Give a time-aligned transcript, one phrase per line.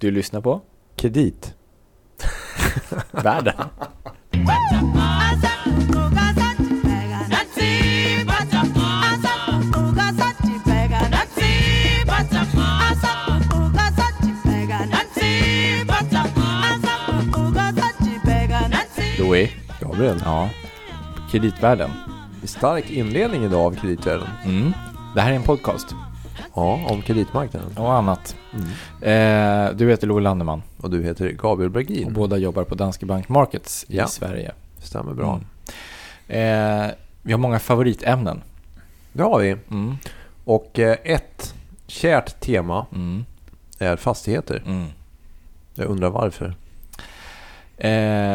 [0.00, 0.60] Du lyssnar på
[0.96, 1.54] Kredit.
[3.10, 3.54] Världen.
[19.18, 19.50] Louis.
[19.80, 20.22] Gabriel.
[20.24, 20.50] Ja.
[21.30, 21.90] Kreditvärlden.
[22.44, 24.28] Stark inledning idag av kreditvärlden.
[24.44, 24.72] Mm.
[25.14, 25.94] Det här är en podcast.
[26.58, 27.76] Ja, om kreditmarknaden.
[27.78, 28.36] Och annat.
[28.52, 28.66] Mm.
[29.70, 30.62] Eh, du heter Louis Landeman.
[30.80, 32.12] Och du heter Gabriel Och Bergin.
[32.12, 34.06] båda jobbar på Danske Bank Markets i Ja.
[34.06, 34.52] Sverige.
[34.78, 35.40] Stämmer bra.
[36.28, 36.84] Mm.
[36.88, 36.90] Eh,
[37.22, 38.42] vi har många favoritämnen.
[39.12, 39.50] Det har vi.
[39.70, 39.96] Mm.
[40.44, 41.54] Och eh, ett
[41.86, 43.24] kärt tema Mm.
[43.78, 44.62] är fastigheter.
[44.66, 44.86] Mm.
[45.74, 46.54] Jag undrar varför.
[47.76, 47.90] Eh,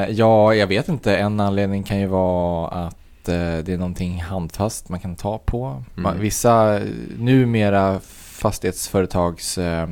[0.09, 1.17] ja, jag vet inte.
[1.17, 2.95] En anledning kan ju vara att
[3.30, 5.84] eh, det är någonting handfast man kan ta på.
[5.95, 6.22] Man, Mm.
[6.22, 6.88] vissa eh,
[7.18, 9.90] numera fastighetsföretags eh,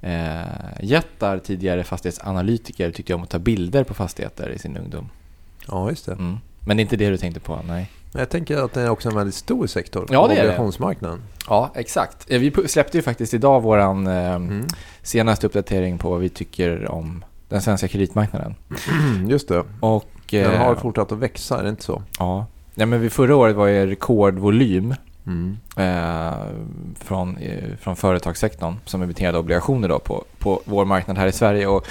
[0.00, 0.46] eh,
[0.80, 5.08] jättar, tidigare fastighetsanalytiker, tyckte om att ta bilder på fastigheter i sin ungdom.
[5.68, 6.12] Ja, just det.
[6.12, 6.38] Mm.
[6.66, 7.90] Men det är inte det du tänkte på, nej.
[8.14, 10.06] Jag tänker att det är också en väldigt stor sektor.
[10.10, 10.42] Ja, det är det.
[10.42, 11.22] Obligationsmarknaden.
[11.48, 12.30] Ja, exakt.
[12.30, 14.66] Eh, Vi släppte ju faktiskt idag våran eh, Mm.
[15.02, 18.54] senaste uppdatering på vad vi tycker om den svenska kreditmarknaden.
[19.28, 19.64] Just det.
[19.80, 22.02] Och, Den eh, har fortsatt att växa, är det inte så?
[22.18, 22.46] Ja.
[22.74, 24.94] Ja, men vi förra året var ju rekordvolym
[25.26, 25.56] Mm.
[25.76, 26.32] eh,
[27.00, 31.66] från, eh, från företagssektorn som emitterade obligationer då på, på vår marknad här i Sverige.
[31.66, 31.86] Och,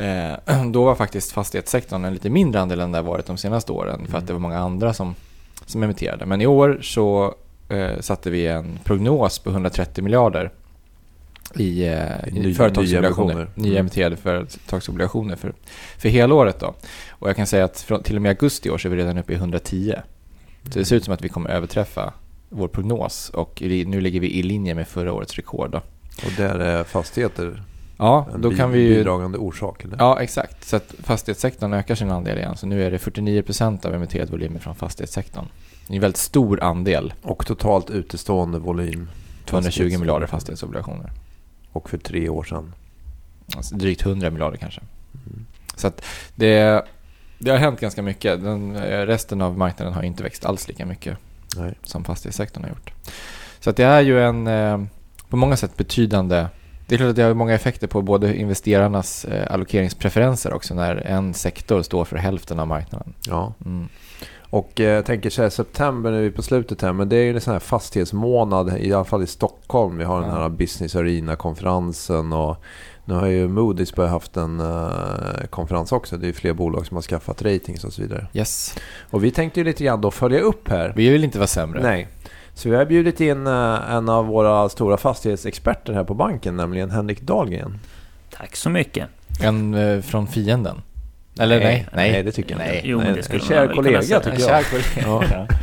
[0.00, 0.34] eh,
[0.72, 3.98] då var faktiskt fastighetssektorn en lite mindre andel än det har varit de senaste åren
[3.98, 4.18] för Mm.
[4.18, 5.14] att det var många andra som,
[5.66, 6.26] som emitterade.
[6.26, 7.34] Men i år så
[7.68, 10.50] eh, satte vi en prognos på 130 miljarder
[11.56, 13.48] i, eh, I ny- företagsobligationer.
[13.54, 13.80] Nya Mm.
[13.80, 15.52] emitterade företagsobligationer för,
[15.98, 16.60] för hela året.
[16.60, 16.74] Då.
[17.10, 18.96] Och jag kan säga att från, till och med augusti i år så är vi
[18.96, 19.94] redan uppe i 110.
[20.72, 22.12] Så det ser ut som att vi kommer överträffa
[22.48, 25.70] vår prognos och nu ligger vi i linje med förra årets rekord.
[25.70, 25.78] Då.
[26.24, 27.62] Och där är fastigheter
[27.98, 28.94] Ja, en då bi- kan vi ju...
[28.94, 29.96] bidragande orsak, eller?
[29.98, 30.64] Ja, exakt.
[30.64, 32.56] Så att fastighetssektorn ökar sin andel igen.
[32.56, 35.44] Så nu är det 49% av emitterad volym från fastighetssektorn.
[35.86, 37.14] Det är en väldigt stor andel.
[37.22, 39.08] Och totalt utestående volym.
[39.46, 41.10] 220 miljarder fastighetsobligationer.
[41.74, 42.72] Och för tre år sedan.
[43.56, 44.80] Alltså drygt 100 miljarder kanske.
[45.26, 45.46] Mm.
[45.76, 46.04] Så att
[46.34, 46.84] det,
[47.38, 48.42] det har hänt ganska mycket.
[48.42, 48.76] Den,
[49.06, 51.18] resten av marknaden har inte växt alls lika mycket
[51.56, 51.74] Nej.
[51.82, 52.92] som fastighetssektorn har gjort.
[53.60, 54.84] Så att det är ju en eh,
[55.28, 56.46] på många sätt betydande
[56.86, 60.96] det är klart att det har många effekter på både investerarnas eh, allokeringspreferenser också när
[60.96, 63.14] en sektor står för hälften av marknaden.
[63.26, 63.54] Ja.
[63.64, 63.88] Mm.
[64.54, 67.16] Och eh, jag tänker så här, september nu är vi på slutet här, men det
[67.16, 69.98] är ju en sån här fastighetsmånad, i alla fall i Stockholm.
[69.98, 72.56] Vi har den här Business Arena-konferensen och
[73.04, 76.16] nu har ju Moody's börjat haft en eh, konferens också.
[76.16, 78.26] Det är ju fler bolag som har skaffat ratings och så vidare.
[78.32, 78.74] Yes.
[79.10, 80.92] Och vi tänkte ju lite grann då följa upp här.
[80.96, 81.82] Vi vill inte vara sämre.
[81.82, 82.08] Nej.
[82.54, 86.90] Så vi har bjudit in eh, en av våra stora fastighetsexperter här på banken, nämligen
[86.90, 87.78] Henrik Dahlgren.
[88.30, 89.08] Tack så mycket.
[89.40, 90.82] En eh, från fienden.
[91.38, 92.10] Eller nej, nej.
[92.12, 92.88] nej det tycker jag inte.
[92.88, 94.64] Jo, men Nej, det skulle en kär kollega tycker jag.
[94.64, 95.18] kär Ja.
[95.18, 95.46] kollega.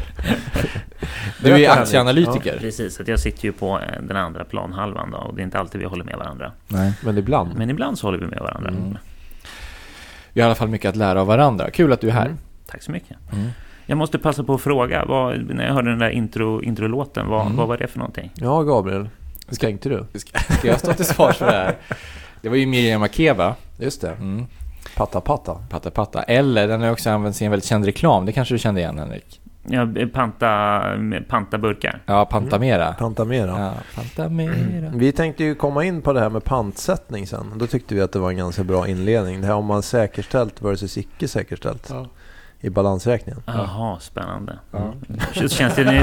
[1.44, 2.58] Du är aktieanalytiker.
[2.60, 5.60] Precis, att jag sitter ju på eh, den andra planhalvan då, och det är inte
[5.60, 6.52] alltid vi håller med varandra.
[6.68, 6.94] Nej.
[7.04, 7.56] Men ibland.
[7.56, 8.70] Men ibland så håller vi med varandra.
[8.70, 8.98] Mm.
[10.34, 11.70] Vi har i alla fall mycket att lära av varandra.
[11.72, 12.26] Kul att du är här.
[12.26, 12.38] Mm.
[12.68, 13.18] Tack så mycket.
[13.34, 13.50] Mm.
[13.86, 17.42] Jag måste passa på att fråga, vad, när jag hörde den där intro, introlåten, vad,
[17.42, 17.56] Mm.
[17.58, 18.32] vad var det för någonting?
[18.36, 19.10] Ja, Gabriel.
[19.60, 20.20] Tänkte du?
[20.20, 21.76] Ska, ska jag stå till svars för det här?
[22.42, 23.56] Det var ju Miriam Makeba.
[23.80, 24.14] Just det.
[24.86, 24.96] Mm.
[24.96, 25.58] Patta Patta.
[25.70, 26.24] Patta Patta.
[26.24, 28.26] Eller den har också använts i en väldigt känd reklam.
[28.26, 29.42] Det kanske du kände igen Henrik?
[29.64, 30.82] Ja, panta,
[31.28, 32.02] panta burkar.
[32.06, 32.94] Ja, Pantamera.
[32.94, 33.60] Pantamera.
[33.60, 34.92] Ja, Pantamera.
[34.96, 37.54] Vi tänkte ju komma in på det här med pantsättning sen.
[37.56, 39.42] Då tyckte vi att det var en ganska bra inledning.
[39.42, 42.08] Det här om man säkerställt versus icke säkerställt Ja.
[42.62, 43.42] I balansräkningen.
[43.46, 44.60] Jaha, spännande.
[44.72, 44.94] Ja.
[45.34, 46.02] Så Känns det, ni,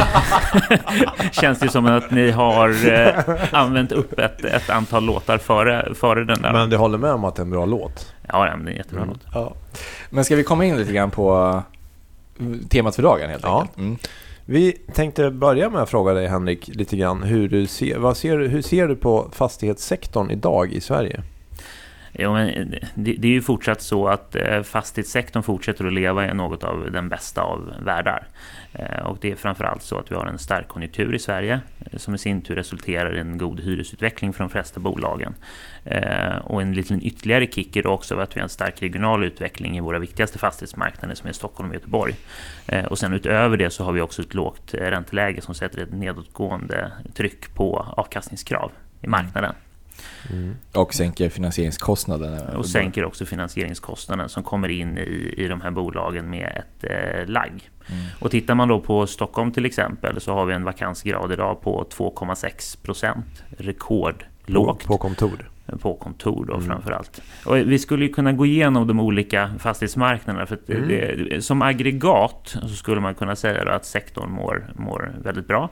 [1.32, 6.24] känns det som att ni har eh, använt upp ett, ett antal låtar före, före
[6.24, 6.52] den där?
[6.52, 8.14] Men du håller med om att det är en bra låt?
[8.28, 9.14] Ja, det är en jättebra Mm.
[9.14, 9.34] låt.
[9.34, 9.52] Ja.
[10.10, 11.62] Men ska vi komma in lite grann på
[12.40, 13.60] eh, temat för dagen helt Ja.
[13.60, 13.78] enkelt?
[13.78, 13.96] Mm.
[14.44, 17.22] Vi tänkte börja med att fråga dig Henrik lite grann.
[17.22, 21.22] Hur, du ser, vad ser, hur ser du på fastighetssektorn idag i Sverige?
[22.20, 26.30] Jo, men eh, det, det är ju fortsatt så att eh, fastighetssektorn fortsätter att leva
[26.30, 28.26] i något av den bästa av världar.
[28.72, 31.60] Eh, och det är framförallt så att vi har en stark konjunktur i Sverige
[31.96, 35.34] som i sin tur resulterar i en god hyresutveckling för de flesta bolagen.
[36.42, 39.80] Och en liten ytterligare kick är också att vi har en stark regional utveckling i
[39.80, 42.14] våra viktigaste fastighetsmarknader som är Stockholm och Göteborg.
[42.90, 46.92] Och sen utöver det så har vi också ett lågt ränteläge som sätter ett nedåtgående
[47.14, 48.72] tryck på avkastningskrav
[49.02, 49.54] i marknaden.
[50.72, 52.56] Och sänker finansieringskostnaden.
[52.56, 57.26] Och sänker också finansieringskostnaden som kommer in i, i de här bolagen med ett eh,
[57.26, 57.70] lagg.
[57.86, 58.04] Mm.
[58.18, 61.86] Och tittar man då på Stockholm till exempel så har vi en vakansgrad idag på
[61.90, 63.44] 2,6 procent.
[63.56, 64.84] På, Rekordlågt.
[64.84, 65.50] på kontor?
[65.76, 66.66] på kontor då mm.
[66.66, 67.22] framförallt.
[67.44, 70.46] Och vi skulle ju kunna gå igenom de olika fastighetsmarknaderna.
[70.46, 70.88] För mm.
[70.88, 75.70] det, som aggregat så skulle man kunna säga att sektorn mår, mår väldigt bra.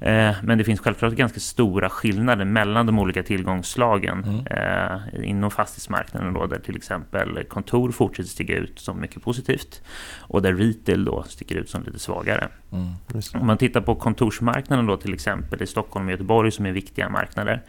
[0.00, 4.46] Eh, men det finns självklart ganska stora skillnader mellan de olika tillgångsslagen mm.
[4.46, 9.82] eh, inom fastighetsmarknaden då, där till exempel kontor fortsätter stiga ut som mycket positivt
[10.20, 12.48] och där retail då sticker ut som lite svagare.
[12.72, 12.92] Mm.
[13.34, 17.08] Om man tittar på kontorsmarknaden då till exempel i Stockholm och Göteborg som är viktiga
[17.08, 17.62] marknader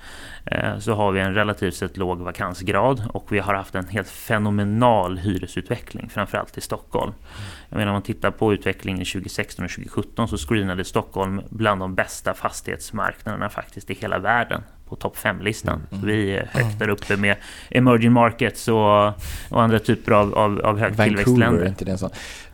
[0.45, 4.09] eh, så har vi en relativt sett låg vakansgrad och vi har haft en helt
[4.09, 7.13] fenomenal hyresutveckling framförallt i Stockholm.
[7.69, 11.95] Jag menar om man tittar på utvecklingen 2016 och 2017 så screenade Stockholm bland de
[11.95, 15.81] bästa fastighetsmarknaderna faktiskt i hela världen på topp 5-listan.
[15.91, 16.05] Mm.
[16.05, 17.35] Vi är högt där uppe med
[17.69, 19.07] emerging markets och,
[19.49, 21.67] och andra typer av, av, av högtillväxtländer.
[21.67, 22.09] inte det så.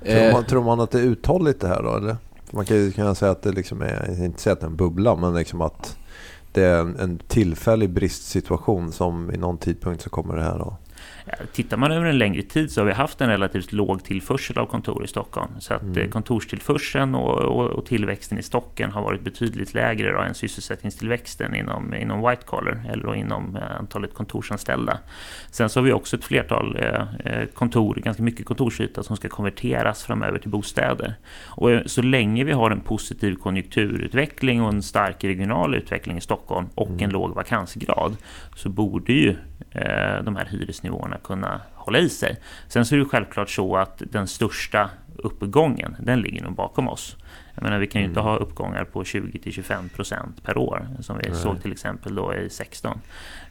[0.06, 1.96] Tror, man, tror man att det är uthålligt det här då?
[1.96, 2.18] Eller?
[2.52, 4.75] Man kan ju kunna säga att det liksom är, inte säga att det är en
[4.75, 5.98] bubbla, men liksom att
[6.52, 10.91] det är en, en tillfällig bristsituation som i någon tidpunkt så kommer det här att
[11.54, 14.66] Tittar man över en längre tid så har vi haft en relativt låg tillförsel av
[14.66, 15.51] kontor i Stockholm.
[15.60, 15.98] Så att mm.
[15.98, 21.56] Eh, kontorstillförseln och, och, och, tillväxten i stocken har varit betydligt lägre då än sysselsättningstillväxten
[21.56, 25.00] inom, inom white collar eller inom eh, antalet kontorsanställda.
[25.51, 26.78] Sen så har vi också ett flertal
[27.25, 31.13] eh, kontor, ganska mycket kontorsyta som ska konverteras framöver till bostäder.
[31.48, 36.68] Och så länge vi har en positiv konjunkturutveckling och en stark regional utveckling i Stockholm
[36.75, 37.04] och mm.
[37.04, 38.18] en låg vakansgrad
[38.56, 39.36] så borde ju
[39.72, 42.38] Eh, de här hyresnivåerna kunna hålla i sig.
[42.68, 47.18] Sen så är det självklart så att den största uppgången, den ligger nog bakom oss.
[47.56, 48.31] Jag menar, vi kan ju inte mm.
[48.31, 51.38] ha uppgångar på 20-25% per år som vi Nej.
[51.38, 53.00] såg till exempel då i 16.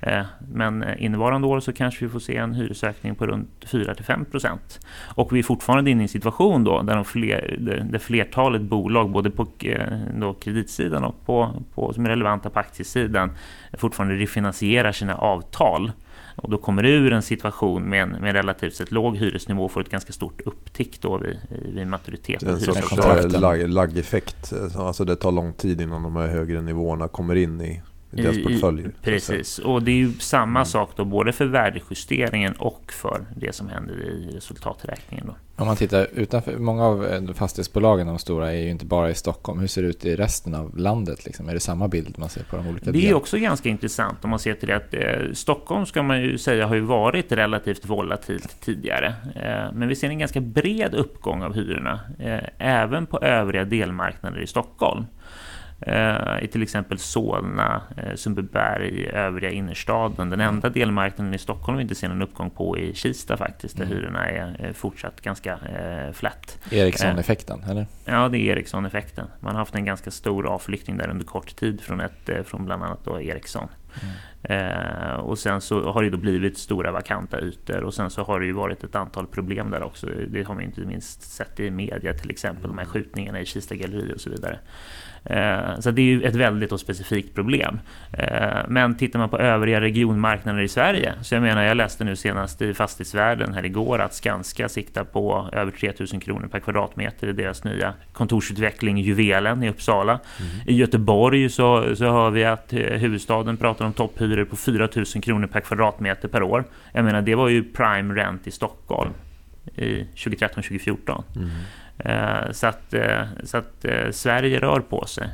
[0.00, 4.58] Eh, men innevarande år så kanske vi får se en hyresökning på runt 4-5%.
[5.14, 7.56] Och vi är fortfarande inne i en situation då där, de fler,
[7.91, 12.58] där flertalet bolag både på eh, då kreditsidan och på, på, som är relevanta på
[12.58, 13.31] aktiesidan
[13.73, 15.93] fortfarande refinansierar sina avtal
[16.43, 19.81] och då kommer ur en situation med en, med relativt sett låg hyresnivå och får
[19.81, 21.39] ett ganska stort upptick då vid,
[21.75, 22.43] vid maturitet.
[22.43, 22.97] En sorts
[23.33, 24.53] lag, laggeffekt.
[24.77, 28.43] Alltså det tar lång tid innan de här högre nivåerna kommer in i i deras
[28.43, 28.93] portföljer.
[29.03, 30.65] Precis, och det är ju samma mm.
[30.65, 35.27] sak då både för värdejusteringen och för det som händer i resultaträkningen.
[35.27, 35.35] Då.
[35.61, 39.15] Om man tittar utanför, många av eh, fastighetsbolagen, de stora, är ju inte bara i
[39.15, 39.61] Stockholm.
[39.61, 41.25] Hur ser det ut i resten av landet?
[41.25, 41.49] Liksom?
[41.49, 44.31] Är det samma bild man ser på de olika Det är också ganska intressant om
[44.31, 47.87] man ser till det att eh, Stockholm ska man ju säga har ju varit relativt
[47.87, 49.15] volatilt tidigare.
[49.35, 54.41] Eh, men vi ser en ganska bred uppgång av hyrorna, eh, även på övriga delmarknader
[54.41, 55.05] i Stockholm.
[55.81, 60.31] Eh, i till exempel Solna, eh, Sundbyberg, övriga innerstaden.
[60.31, 63.85] Den enda delmarknaden i Stockholm vi inte ser någon uppgång på i Kista faktiskt, där
[63.85, 63.97] mm.
[63.97, 66.59] hyrorna är fortsatt ganska eh, flätt.
[66.71, 67.87] Ericsson-effekten, eller?
[68.05, 69.27] Ja, det är Ericsson-effekten.
[69.41, 72.85] Man har haft en ganska stor avflyttning där under kort tid från, ett, från bland
[72.85, 73.69] annat då Ericsson.
[74.03, 74.15] Mm.
[74.43, 78.41] Eh, och sen så har det då blivit stora vakanta ytor och sen så har
[78.41, 80.07] det ju varit ett antal problem där också.
[80.29, 82.93] Det har man inte minst sett i media till exempel, de här mm.
[82.93, 84.59] skjutningarna i Kista galleri och så vidare.
[85.25, 87.81] Eh, så det är ju ett väldigt och specifikt problem.
[88.13, 92.17] Eh, men tittar man på övriga regionmarknader i Sverige, så jag menar, jag läste nu
[92.17, 97.33] senast i Fastighetsvärlden här igår att Skanska siktar på över 3000 kronor per kvadratmeter i
[97.33, 100.13] deras nya kontorsutveckling Juvelen i Uppsala.
[100.13, 100.51] Mm.
[100.67, 103.93] I Göteborg så, så hör vi att eh, huvudstaden pratar om
[104.31, 106.65] topphyror på 4000 kronor per kvadratmeter per år.
[106.93, 109.13] Jag menar, det var ju prime rent i Stockholm
[109.77, 111.22] i 2013-2014.
[111.37, 111.51] Mm.
[111.99, 115.29] Eh, så att, eh, så att eh, Sverige rör på sig.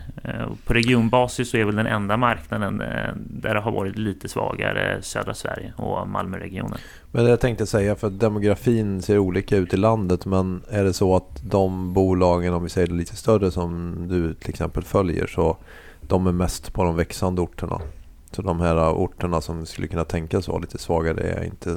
[0.65, 2.83] På regionbasis så är väl den enda marknaden
[3.17, 6.79] där det har varit lite svagare södra Sverige och Malmöregionen.
[7.13, 11.17] Men jag tänkte säga, för demografin ser olika ut i landet, men är det så
[11.17, 15.57] att de bolagen, om vi säger det lite större som du till exempel följer, så
[16.01, 17.81] de är mest på de växande orterna?
[18.37, 21.71] Så de här orterna som skulle kunna tänkas vara lite svagare är inte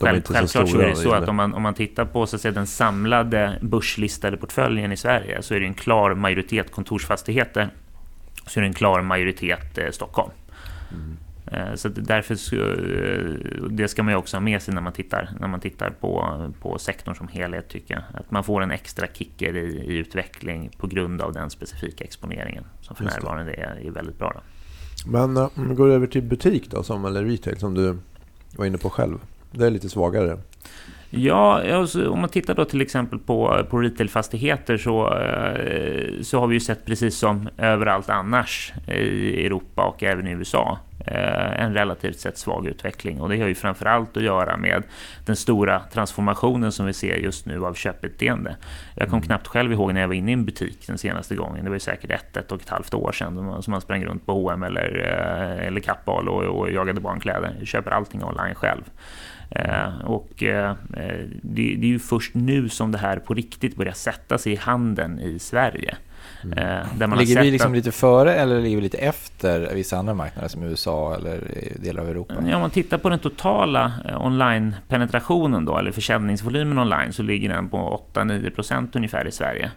[0.00, 2.42] Själv, självklart så är det så att om man, om man tittar på så att
[2.42, 7.68] säga, den samlade börslistade portföljen i Sverige så är det en klar majoritet kontorsfastigheter.
[8.46, 10.30] Så är det en klar majoritet eh, Stockholm.
[10.92, 11.16] Mm.
[11.46, 14.92] Eh, så därför så, eh, det ska man ju också ha med sig när man
[14.92, 18.20] tittar, när man tittar på, på sektorn som helhet tycker jag.
[18.20, 22.64] Att man får en extra kicker i, i utveckling på grund av den specifika exponeringen
[22.80, 24.32] som för närvarande är, är väldigt bra.
[24.34, 24.40] Då.
[25.06, 27.98] Men eh, om vi går över till butik då, som, eller retail som du
[28.56, 29.18] var inne på själv.
[29.50, 30.38] Det är lite svagare.
[31.10, 36.46] Ja, alltså, om man tittar då till exempel på, på retailfastigheter så, eh, så har
[36.46, 42.20] vi ju sett precis som överallt annars i Europa och även i USA en relativt
[42.20, 43.20] sett svag utveckling.
[43.20, 44.82] Och det har ju framförallt att göra med
[45.26, 48.56] den stora transformationen som vi ser just nu av köpbeteende.
[48.94, 49.26] Jag kom mm.
[49.26, 51.64] knappt själv ihåg när jag var inne i en butik den senaste gången.
[51.64, 54.26] Det var ju säkert ett, ett och ett halvt år sedan som man sprang runt
[54.26, 54.88] på H&M eller,
[55.60, 57.56] eller Kappahl och, och jagade barnkläder.
[57.58, 58.82] Jag köper allting online själv.
[59.50, 60.74] Eh, och eh,
[61.42, 64.56] det, det, är ju först nu som det här på riktigt börjar sätta sig i
[64.56, 65.96] handeln i Sverige.
[66.44, 67.10] Mm.
[67.10, 67.76] Man ligger vi liksom att...
[67.76, 71.40] lite före eller ligger vi lite efter vissa andra marknader som USA eller
[71.76, 72.34] delar av Europa?
[72.48, 77.68] Ja, om man tittar på den totala online-penetrationen då, eller försäljningsvolymen online, så ligger den
[77.68, 79.70] på 8-9% ungefär i Sverige.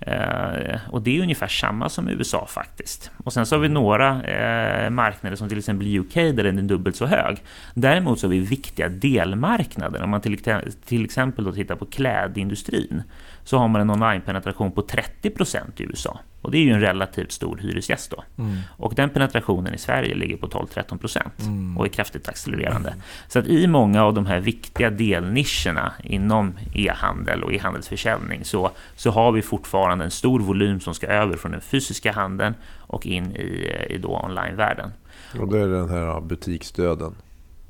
[0.00, 3.10] Eh, och det är ungefär samma som USA faktiskt.
[3.24, 6.62] Och sen så har vi några eh, marknader som till exempel UK där den är
[6.62, 7.42] dubbelt så hög.
[7.74, 10.02] Däremot så har vi viktiga delmarknader.
[10.02, 10.38] Om man till,
[10.84, 13.02] till exempel då tittar på klädindustrin
[13.46, 16.20] så har man en online-penetration på 30% i USA.
[16.42, 18.24] Och det är ju en relativt stor hyresgäst då.
[18.42, 18.56] Mm.
[18.76, 21.78] Och den penetrationen i Sverige ligger på 12-13% mm.
[21.78, 22.88] och är kraftigt accelererande.
[22.88, 23.02] Mm.
[23.28, 29.10] Så att i många av de här viktiga delnischerna inom e-handel och e-handelsförsäljning så, så
[29.10, 33.36] har vi fortfarande en stor volym som ska över från den fysiska handeln och in
[33.36, 34.92] i, i då online-världen.
[35.40, 37.14] Och det är den här butiksdöden.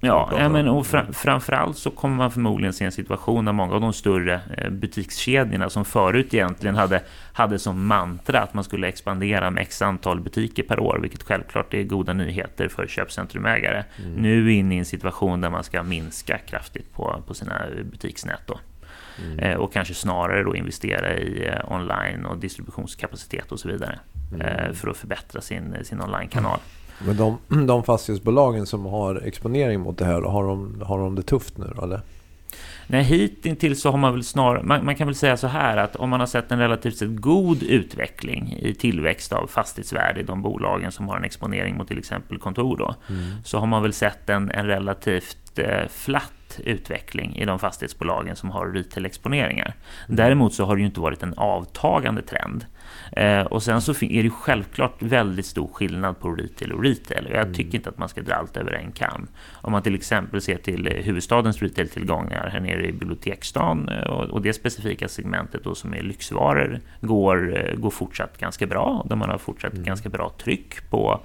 [0.07, 3.75] Ja, ja men och fra, framförallt så kommer man förmodligen se en situation där många
[3.75, 8.89] av de större eh, butikskedjorna som förut egentligen hade, hade som mantra att man skulle
[8.89, 13.85] expandera med x antal butiker per år, vilket självklart är goda nyheter för köpcentrumägare.
[13.99, 14.13] Mm.
[14.13, 18.41] Nu är inne i en situation där man ska minska kraftigt på, på sina butiksnät.
[18.47, 18.61] Då.
[19.25, 19.39] Mm.
[19.39, 23.99] Eh, och kanske snarare då investera i eh, online och distributionskapacitet och så vidare
[24.33, 24.75] mm.
[24.75, 26.59] för att förbättra sin, sin online-kanal.
[27.07, 31.23] Men de, de fastighetsbolagen som har exponering mot det här, har de, har de det
[31.23, 32.01] tufft nu eller?
[32.87, 33.03] Nej,
[33.43, 36.11] hittills så har man väl snarare, man, man, kan väl säga så här att om
[36.11, 40.93] man har sett en relativt sett god utveckling i tillväxt av fastighetsvärde i de bolagen
[40.93, 43.23] som har en exponering mot till exempel kontor då, mm.
[43.45, 48.51] så har man väl sett en, en relativt eh, flatt utveckling i de fastighetsbolagen som
[48.51, 49.75] har retail-exponeringar.
[50.07, 50.17] Mm.
[50.17, 52.67] Däremot så har det ju inte varit en avtagande trend.
[53.13, 57.27] Eh, och sen så är det självklart väldigt stor skillnad på retail och retail.
[57.31, 57.55] Jag mm.
[57.55, 59.29] tycker inte att man ska dra allt över en kam.
[59.53, 64.25] Om man till exempel ser till eh, huvudstadens retail-tillgångar här nere i biblioteksstan eh, och,
[64.25, 69.07] och det specifika segmentet då som är lyxvaror går, eh, går fortsatt ganska bra.
[69.09, 69.85] Där man har fortsatt mm.
[69.85, 71.21] ganska bra tryck på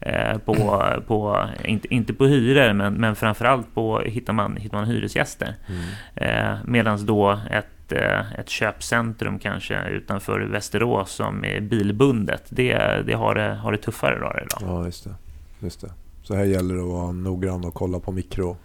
[0.00, 4.86] Eh, på, på, inte, inte på hyror, men, men framförallt på hittar man, hittar man
[4.86, 5.54] hyresgäster.
[5.68, 5.82] Mm.
[6.14, 13.02] Eh, Medan då ett, ett, eh, ett köpcentrum kanske utanför Västerås som är bilbundet, det,
[13.06, 14.58] det har, det, har det tuffare idag.
[14.60, 15.14] Ja, just det.
[15.60, 15.92] just det.
[16.22, 18.56] Så här gäller det att vara noggrann och kolla på mikro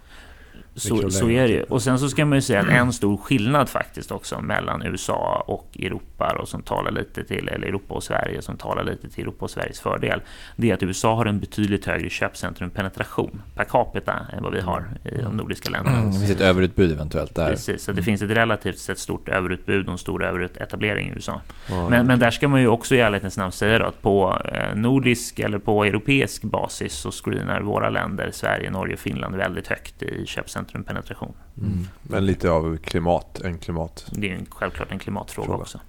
[0.74, 1.62] så, så är det ju.
[1.62, 5.44] Och sen så ska man ju säga att en stor skillnad faktiskt också mellan USA
[5.46, 9.22] och Europa och som talar lite till, eller Europa och Sverige som talar lite till
[9.22, 10.20] Europa och Sveriges fördel.
[10.56, 14.84] Det är att USA har en betydligt högre köpcentrumpenetration per capita än vad vi har
[15.04, 15.96] i de nordiska länderna.
[15.96, 17.50] Mm, det finns ett överutbud eventuellt där.
[17.50, 18.04] Precis, så det mm.
[18.04, 21.40] finns ett relativt sett stort överutbud och en stor överetablering i USA.
[21.70, 21.86] Mm.
[21.86, 24.74] Men, men där ska man ju också i ärlighetens namn säga då att på eh,
[24.74, 30.02] nordisk eller på europeisk basis så screenar våra länder, Sverige, Norge och Finland väldigt högt
[30.02, 31.34] i köpcentrum centrumpenetration.
[31.58, 31.86] Mm.
[32.02, 34.06] Men lite av klimat, en klimat...
[34.10, 35.62] Det är självklart en klimatfråga Fråga.
[35.62, 35.80] också.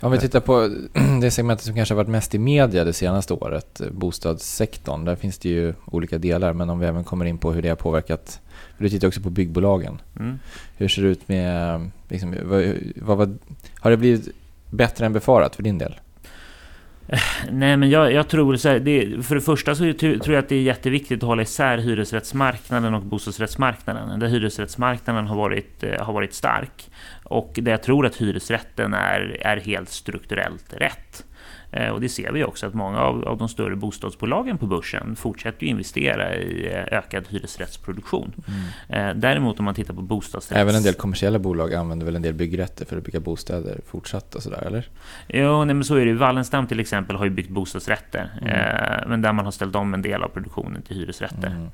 [0.00, 0.68] Om vi tittar på
[1.20, 5.04] det segmentet som kanske har varit mest i media det senaste året, bostadssektorn.
[5.04, 7.68] Där finns det ju olika delar, men om vi även kommer in på hur det
[7.68, 8.40] har påverkat
[8.76, 10.00] för du tittar också på byggbolagen.
[10.20, 10.38] Mm.
[10.76, 11.90] Hur ser det ut med...
[12.08, 13.38] Liksom, vad, vad, vad,
[13.80, 14.28] har det blivit
[14.70, 15.94] bättre än befarat för din del?
[17.50, 20.48] Nej, men jag, jag tror så här, det, för det första så tror jag att
[20.48, 24.20] det är jätteviktigt att hålla isär hyresrättsmarknaden och bostadsrättsmarknaden.
[24.20, 26.90] Där hyresrättsmarknaden har varit, eh, har varit stark
[27.24, 31.24] och där jag tror att hyresrätten är, är helt strukturellt rätt.
[31.72, 35.16] Eh, och det ser vi också att många av, av de större bostadsbolagen på börsen
[35.16, 38.32] fortsätter investera i eh, ökad hyresrättsproduktion.
[38.88, 39.20] Mm.
[39.20, 40.60] Däremot om man tittar på bostadsrätts...
[40.60, 44.34] Även en del kommersiella bolag använder väl en del byggrätter för att bygga bostäder fortsatt
[44.34, 44.88] och sådär, eller?
[45.28, 46.12] Jo, nej, men så är det.
[46.14, 49.08] Wallenstam till exempel har ju byggt bostadsrätter, mm.
[49.08, 51.48] men där man har ställt om en del av produktionen till hyresrätter.
[51.48, 51.68] Mm.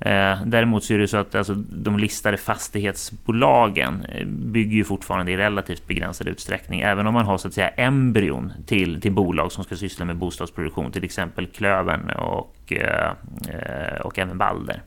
[0.00, 5.32] Eh, däremot så är det så att alltså, de listade fastighetsbolagen eh, bygger ju fortfarande
[5.32, 9.52] i relativt begränsad utsträckning, även om man har så att säga embryon till, till bolag
[9.52, 13.12] som ska syssla med bostadsproduktion, till exempel Klövern och, eh,
[13.48, 14.82] eh och även Balder.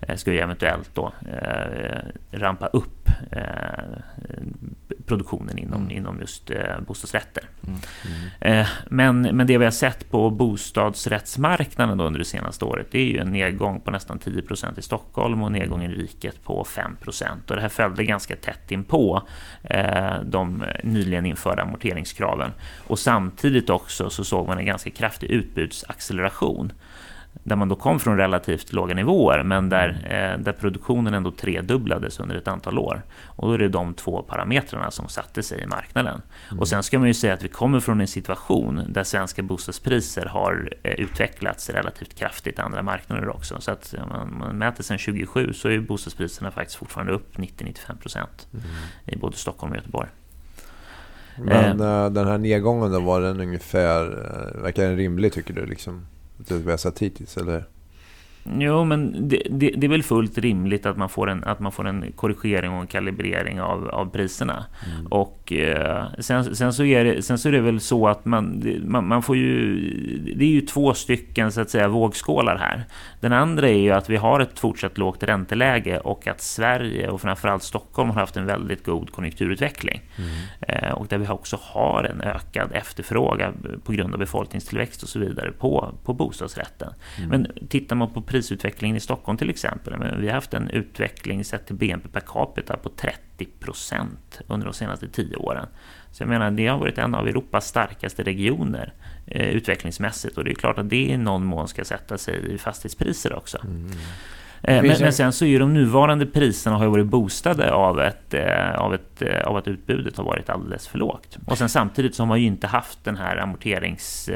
[0.00, 1.98] Eh, ska ju eventuellt då eh,
[2.30, 3.42] rampa upp eh,
[5.08, 5.96] produktionen inom, mm.
[5.96, 6.50] inom just
[6.86, 7.44] bostadsrätter.
[7.66, 7.78] Mm.
[8.40, 8.66] Mm.
[8.88, 13.18] Men, men det vi har sett på bostadsrättsmarknaden under det senaste året det är ju
[13.18, 16.96] en nedgång på nästan 10% i Stockholm och nedgång i riket på 5
[17.48, 19.22] och Det här följde ganska tätt in på
[20.24, 22.50] de nyligen införda amorteringskraven.
[22.86, 26.72] Och samtidigt också så såg man en ganska kraftig utbudsacceleration
[27.42, 32.20] där man då kom från relativt låga nivåer, men där, eh, där produktionen ändå tredubblades
[32.20, 33.02] under ett antal år.
[33.26, 36.22] Och då är det de två parametrarna som satte sig i marknaden.
[36.48, 36.60] Mm.
[36.60, 40.26] Och sen ska man ju säga att vi kommer från en situation där svenska bostadspriser
[40.26, 43.60] har eh, utvecklats relativt kraftigt i andra marknader också.
[43.60, 47.96] Så att om man, man mäter sedan 2007 så är bostadspriserna faktiskt fortfarande upp 90-95
[47.96, 48.64] procent mm.
[49.06, 50.08] i både Stockholm och Göteborg.
[51.42, 55.66] Men eh, den här nedgången då, var den ungefär, eh, verkar den rimlig tycker du?
[55.66, 56.06] Liksom?
[56.38, 57.64] Det vi har sett hittills eller?
[58.58, 61.72] Jo, men det, det, det, är väl fullt rimligt att man får en, att man
[61.72, 64.66] får en korrigering och en kalibrering av, av priserna.
[64.86, 65.06] Mm.
[65.06, 68.62] Och eh, sen, sen, så är det, sen så är det väl så att man,
[68.84, 69.80] man, man, får ju...
[70.36, 72.84] Det är ju två stycken så att säga vågskålar här.
[73.20, 77.20] Den andra är ju att vi har ett fortsatt lågt ränteläge och att Sverige och
[77.20, 80.00] framförallt Stockholm har haft en väldigt god konjunkturutveckling.
[80.16, 80.30] Mm.
[80.60, 85.18] Eh, och där vi också har en ökad efterfrågan på grund av befolkningstillväxt och så
[85.18, 86.92] vidare på, på bostadsrätten.
[87.18, 87.28] Mm.
[87.30, 89.94] Men tittar man på prisutvecklingen i Stockholm till exempel.
[90.20, 94.74] Vi har haft en utveckling sett till BNP per capita på 30 procent under de
[94.74, 95.66] senaste tio åren.
[96.12, 98.92] Så jag menar, det har varit en av Europas starkaste regioner
[99.26, 102.58] eh, utvecklingsmässigt och det är klart att det i någon mån ska sätta sig i
[102.58, 103.58] fastighetspriser också.
[103.64, 103.90] Mm.
[104.62, 108.34] Eh, men, men, sen så är de nuvarande priserna har ju varit boostade av, ett,
[108.34, 111.38] eh, av, ett, eh, av att utbudet har varit alldeles för lågt.
[111.46, 114.30] Och sen samtidigt så har man ju inte haft den här, amorterings,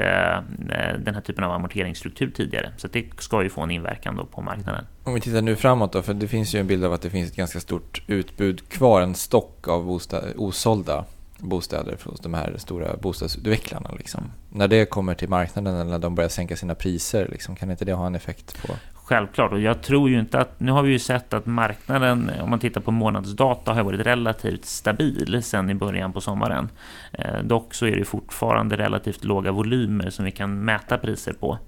[0.98, 2.72] den här typen av amorteringsstruktur tidigare.
[2.76, 4.84] Så det ska ju få en inverkan då på marknaden.
[5.04, 7.10] Om vi tittar nu framåt då, för det finns ju en bild av att det
[7.10, 11.04] finns ett ganska stort utbud kvar, en stock av bostad, osålda
[11.42, 13.90] bostäder hos de här stora bostadsutvecklarna.
[13.98, 14.32] Liksom.
[14.50, 17.84] När det kommer till marknaden eller när de börjar sänka sina priser, liksom, kan inte
[17.84, 18.72] det ha en effekt på
[19.12, 20.60] Självklart, och jag tror ju inte att...
[20.60, 24.64] Nu har vi ju sett att marknaden, om man tittar på månadsdata, har varit relativt
[24.64, 26.68] stabil sedan i början på sommaren.
[27.12, 31.58] Eh, dock så är det fortfarande relativt låga volymer som vi kan mäta priser på.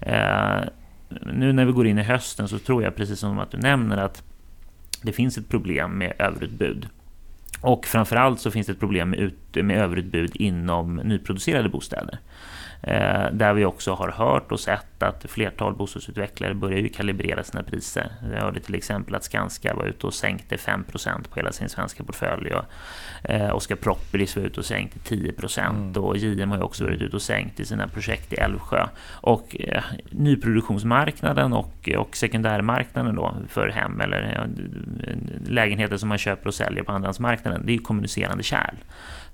[0.00, 0.60] Eh,
[1.08, 3.96] nu när vi går in i hösten så tror jag, precis som att du nämner,
[3.96, 4.22] att
[5.02, 6.88] det finns ett problem med överutbud.
[7.60, 12.18] Och framförallt så finns det ett problem med, ut, med överutbud inom nyproducerade bostäder.
[12.82, 17.62] Eh, där vi också har hört och sett att flertal bostadsutvecklare börjar ju kalibrera sina
[17.62, 18.12] priser.
[18.32, 22.04] Jag hörde till exempel att Skanska var ute och sänkte 5% på hela sin svenska
[22.04, 22.52] portfölj.
[22.54, 22.64] Och,
[23.30, 25.92] eh, Oscar Properties var ute och sänkte 10 mm.
[25.92, 28.86] och JM har också varit ute och sänkt i sina projekt i Älvsjö.
[29.10, 34.46] Och eh, nyproduktionsmarknaden och, och sekundärmarknaden då för hem eller ja,
[35.46, 38.76] lägenheter som man köper och säljer på andrahandsmarknaden, det är kommunicerande kärl.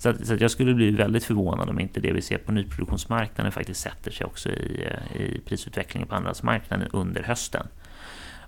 [0.02, 2.52] Så, att, så att jag skulle bli väldigt förvånad om inte det vi ser på
[2.52, 7.66] nyproduktionsmarknaden faktiskt sätter sig också i, eh, i prisutvecklingen på andrahandsmarknaden under hösten.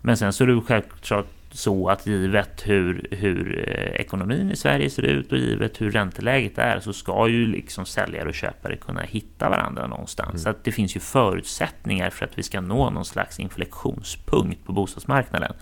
[0.00, 4.90] Men sen så är det självklart så att givet hur, hur eh, ekonomin i Sverige
[4.90, 9.00] ser ut och givet hur ränteläget är så ska ju liksom säljare och köpare kunna
[9.00, 10.30] hitta varandra någonstans.
[10.30, 10.38] Mm.
[10.38, 14.72] Så att det finns ju förutsättningar för att vi ska nå någon slags inflektionspunkt på
[14.72, 15.52] bostadsmarknaden.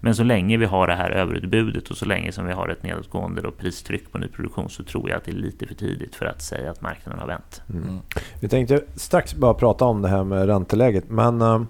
[0.00, 2.82] Men så länge vi har det här överutbudet och så länge som vi har ett
[2.82, 6.26] nedåtgående och pristryck på nyproduktion så tror jag att det är lite för tidigt för
[6.26, 7.62] att säga att marknaden har vänt.
[7.70, 7.98] Mm.
[8.40, 11.62] Vi tänkte strax bara prata om det här med ränteläget men uh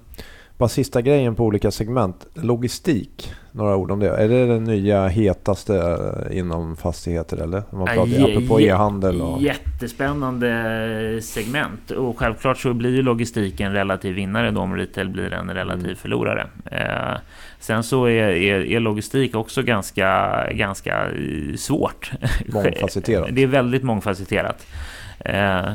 [0.62, 2.26] bara sista grejen på olika segment.
[2.34, 4.08] Logistik, några ord om det.
[4.08, 5.98] Är det den nya hetaste
[6.30, 7.62] inom fastigheter eller?
[7.70, 9.20] Man pratar ja, apropå e-handel.
[9.20, 9.42] Och...
[9.42, 11.90] Jättespännande segment.
[11.90, 15.84] Och självklart så blir ju logistik en relativ vinnare då om retail blir en relativ
[15.84, 15.96] mm.
[15.96, 16.46] förlorare.
[16.64, 17.20] Eh,
[17.60, 22.12] sen så är, är, är, logistik också ganska, ganska eh, svårt.
[22.46, 23.28] Mångfacetterat.
[23.32, 24.66] Det är väldigt mångfacetterat.
[25.24, 25.72] Eh,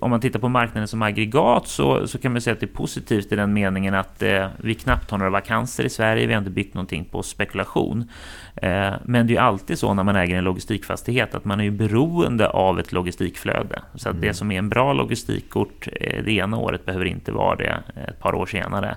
[0.00, 2.76] om man tittar på marknaden som aggregat så, så kan man säga att det är
[2.76, 6.26] positivt i den meningen att eh, vi knappt har några vakanser i Sverige.
[6.26, 8.10] Vi har inte byggt någonting på spekulation.
[8.56, 11.64] Eh, men det är ju alltid så när man äger en logistikfastighet att man är
[11.64, 13.82] ju beroende av ett logistikflöde.
[13.94, 14.28] Så att mm.
[14.28, 17.78] det som är en bra logistikkort eh, det ena året behöver inte vara det
[18.08, 18.96] ett par år senare.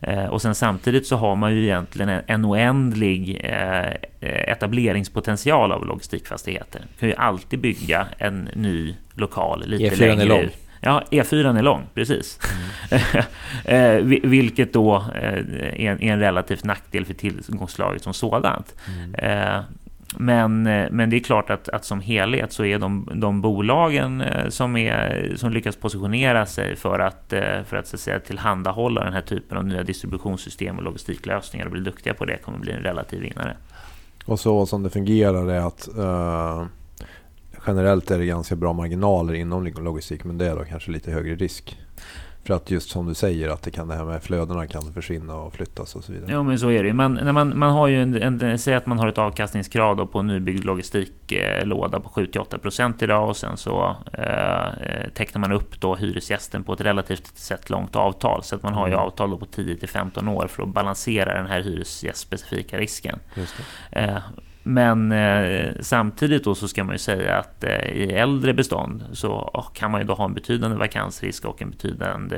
[0.00, 0.30] Mm.
[0.30, 3.40] Och sen samtidigt så har man ju egentligen en oändlig
[4.20, 6.80] etableringspotential av logistikfastigheter.
[6.80, 10.48] Man kan ju alltid bygga en ny lokal lite E4 längre är lång.
[10.80, 12.38] Ja, E4 är lång, precis.
[13.68, 14.08] Mm.
[14.30, 18.74] Vilket då är en relativt nackdel för tillgångslaget som sådant.
[18.88, 19.62] Mm.
[20.16, 24.76] Men, men det är klart att, att som helhet så är de, de bolagen som,
[24.76, 27.24] är, som lyckas positionera sig för att,
[27.66, 31.72] för att, så att säga, tillhandahålla den här typen av nya distributionssystem och logistiklösningar och
[31.72, 33.56] bli duktiga på det kommer bli en relativ vinnare.
[34.24, 36.66] Och så som det fungerar är att uh
[37.66, 41.34] generellt är det ganska bra marginaler inom logistik men det är då kanske lite högre
[41.34, 41.78] risk.
[42.46, 45.34] För att just som du säger att det kan det här med flödena kan försvinna
[45.34, 46.30] och flyttas och så vidare.
[46.32, 46.94] Jo men så är det ju.
[46.94, 50.18] Man, när man, man har ju en, en, säg att man har ett avkastningskrav på
[50.18, 56.64] en nybyggd logistiklåda på 7-8% idag och sen så eh, tecknar man upp då hyresgästen
[56.64, 58.42] på ett relativt sett långt avtal.
[58.42, 59.04] Så att man har ju mm.
[59.04, 63.18] avtal på 10-15 år för att balansera den här hyresgästspecifika risken.
[63.90, 64.18] Eh,
[64.66, 69.64] men eh, samtidigt då så ska man ju säga att eh, i äldre bestånd så
[69.74, 72.36] kan man ju då ha en betydande vakansrisk och en betydande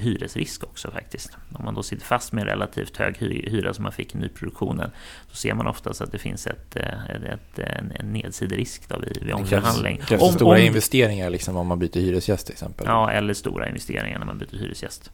[0.00, 1.36] hyresrisk också faktiskt.
[1.52, 4.90] Om man då sitter fast med en relativt hög hyra som man fick i nyproduktionen
[5.30, 8.98] så ser man oftast att det finns ett, eh, ett, ett en, en nedsiderisk då
[8.98, 9.96] vid, vid omförhandling.
[9.96, 12.86] Det krävs, krävs om, stora om, investeringar liksom om man byter hyresgäst till exempel?
[12.86, 15.10] Ja, eller stora investeringar när man byter hyresgäst.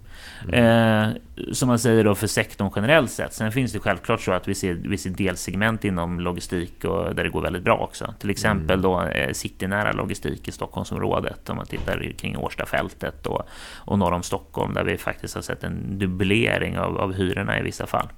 [0.49, 1.09] Mm.
[1.09, 1.17] Eh,
[1.53, 3.35] som man säger då för sektorn generellt sett.
[3.35, 6.44] Sen finns det självklart så att vi ser, vi ser delsegment inom logistik
[6.85, 8.15] och där det går väldigt bra också.
[8.19, 8.83] Till exempel mm.
[8.83, 11.51] då eh, citynära logistik i Stockholmsområdet.
[11.51, 13.43] Om man tittar kring Årstafältet och,
[13.77, 17.63] och norr om Stockholm där vi faktiskt har sett en dubblering av, av hyrorna i
[17.63, 18.09] vissa fall.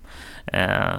[0.46, 0.94] Eh,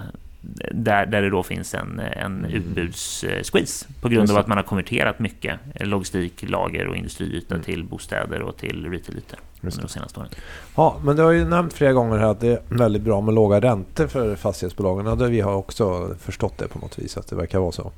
[0.72, 2.50] där, där det då finns en, en mm.
[2.50, 7.64] utbudssqueeze på grund av att man har konverterat mycket logistik, lager och industriyta mm.
[7.64, 10.30] till bostäder och till retailytor under de senaste åren.
[10.76, 13.34] Ja, men du har ju nämnt flera gånger här att det är väldigt bra med
[13.34, 15.06] låga räntor för fastighetsbolagen.
[15.06, 17.92] Och vi har också förstått det på något vis, att det verkar vara så.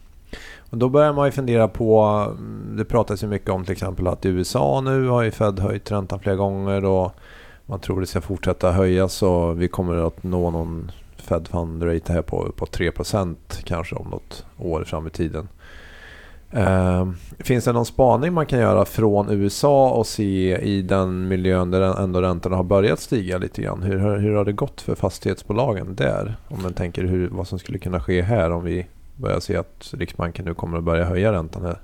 [0.70, 4.06] Och då börjar man ju fundera på, mm, det pratas ju mycket om till exempel
[4.06, 7.12] att i USA nu har ju Fed höjt räntan flera gånger och
[7.66, 12.12] man tror det ska fortsätta höjas och vi kommer att nå någon Fed Fund Rate
[12.12, 15.48] här på uppåt 3% kanske om något år fram i tiden.
[16.56, 21.70] Uh, finns det någon spaning man kan göra från USA och se i den miljön
[21.70, 23.82] där ändå räntorna har börjat stiga lite grann?
[23.82, 26.36] Hur, hur har det gått för fastighetsbolagen där?
[26.48, 28.86] Om man tänker hur, vad som skulle kunna ske här om vi
[29.16, 31.78] börjar se att Riksbanken nu kommer att börja höja räntan här.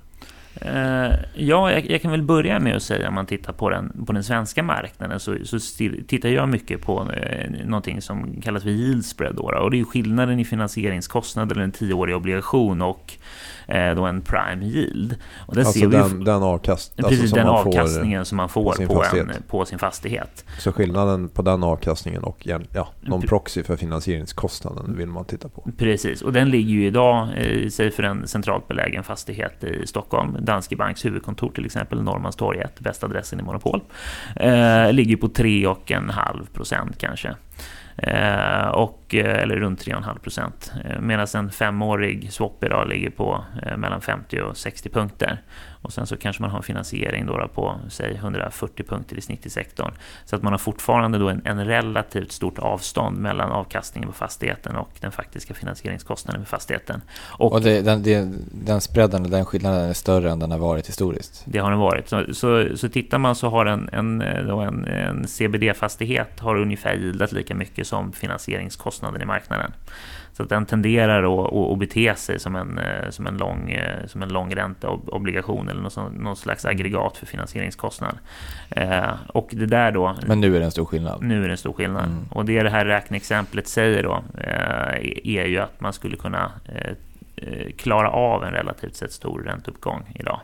[0.65, 4.05] Uh, ja, jag, jag, kan väl börja med att säga om man tittar på den,
[4.05, 5.59] på den svenska marknaden så, så
[6.07, 9.35] tittar jag mycket på uh, någonting som kallas för yield spread.
[9.35, 13.17] Då, och det är skillnaden i finansieringskostnad eller en tioårig obligation och
[13.67, 15.15] Eh, då en prime yield.
[15.47, 18.73] Och där alltså ser den, vi, den, avkast, precis, alltså den avkastningen som man får
[18.73, 20.45] på, på, en, på, sin fastighet.
[20.59, 25.69] Så skillnaden på den avkastningen och ja, någon proxy för finansieringskostnaden vill man titta på?
[25.77, 30.37] Precis, och den ligger ju idag, eh, säg för en centralt belägen fastighet i Stockholm,
[30.47, 33.81] Danske Banks huvudkontor till exempel, Norrmalmstorget, bästa adressen i Monopol,
[34.35, 37.35] eh, ligger på 3,5 procent kanske.
[37.97, 40.71] Eh, och, eh, eller runt 3,5 procent.
[40.85, 43.43] Eh, medan en femårig swap idag ligger på
[43.77, 45.41] mellan 50 och 60 punkter.
[45.87, 49.45] Och sen så kanske man har en finansiering då på säg 140 punkter i snitt
[49.45, 49.91] i sektorn.
[50.25, 54.75] Så att man har fortfarande då en, en relativt stort avstånd mellan avkastningen på fastigheten
[54.75, 57.01] och den faktiska finansieringskostnaden för fastigheten.
[57.17, 60.87] Och, och det, den, det, den spreaden, den skillnaden är större än den har varit
[60.87, 61.43] historiskt?
[61.45, 62.09] Det har den varit.
[62.09, 67.31] Så, så, så tittar man så har en, en, en, en CBD-fastighet har ungefär gildat
[67.31, 69.71] lika mycket som finansieringskostnaden i marknaden.
[70.37, 74.05] Så att den tenderar att, att bete sig som en, eh, som en, lång, eh,
[74.05, 78.17] som en långränteobligation eller någon, någon slags aggregat för finansieringskostnad.
[78.69, 80.15] Eh, och det där då...
[80.27, 81.23] Men nu är det en stor skillnad?
[81.23, 82.05] Nu är det en stor skillnad.
[82.05, 82.27] Mm.
[82.29, 87.71] Och det det här räkneexemplet säger då eh, är ju att man skulle kunna eh,
[87.77, 90.39] klara av en relativt sett stor ränteuppgång idag.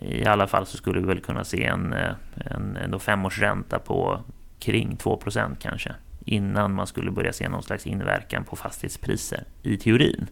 [0.00, 1.94] I alla fall så skulle vi väl kunna se en,
[2.34, 4.20] en, en femårsränta på
[4.58, 5.94] kring 2% kanske
[6.28, 10.26] innan man skulle börja se någon slags inverkan på fastighetspriser i teorin.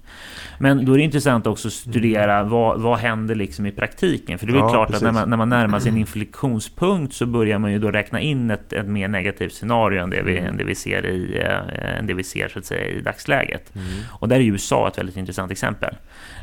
[0.59, 2.51] Men då är det intressant också att studera mm.
[2.51, 4.39] vad, vad händer liksom i praktiken?
[4.39, 5.03] För det är ja, klart precis.
[5.03, 8.21] att när man, när man närmar sig en inflektionspunkt så börjar man ju då räkna
[8.21, 10.51] in ett, ett mer negativt scenario än det vi, mm.
[10.51, 13.75] än det vi ser i, äh, än det vi ser så att säga i dagsläget.
[13.75, 13.87] Mm.
[14.11, 15.95] Och där är USA ett väldigt intressant exempel.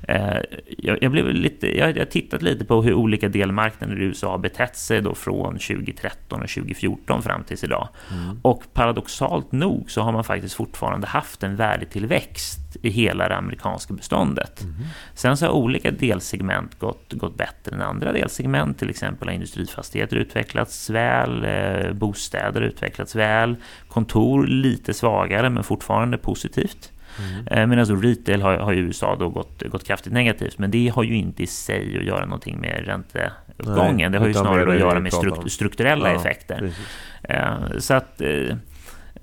[0.08, 0.38] Eh,
[0.78, 4.38] jag, jag, blev lite, jag har tittat lite på hur olika delmarknader i USA har
[4.38, 7.90] betett sig då från 2013 och 2014 fram tills idag.
[8.12, 8.40] Mm.
[8.42, 13.94] Och paradoxalt nog så har man faktiskt fortfarande haft en värdetillväxt i hela det amerikanska
[13.94, 14.62] beståndet.
[14.62, 14.76] Mm.
[15.14, 18.80] Sen så har olika delsegment gått, gått bättre än andra delsegment.
[18.80, 23.56] Till exempel har industrifastigheter utvecklats väl, eh, bostäder utvecklats väl,
[23.88, 26.92] kontor lite svagare men fortfarande positivt.
[27.20, 27.48] Mm.
[27.48, 30.58] Eh, Medan alltså retail har, har i USA då gått, gått kraftigt negativt.
[30.58, 33.98] Men det har ju inte i sig att göra någonting med ränteuppgången.
[33.98, 36.58] Nej, det har ju snarare att göra med struk strukturella ja, effekter.
[36.60, 36.88] Precis.
[37.24, 38.22] Eh, så att...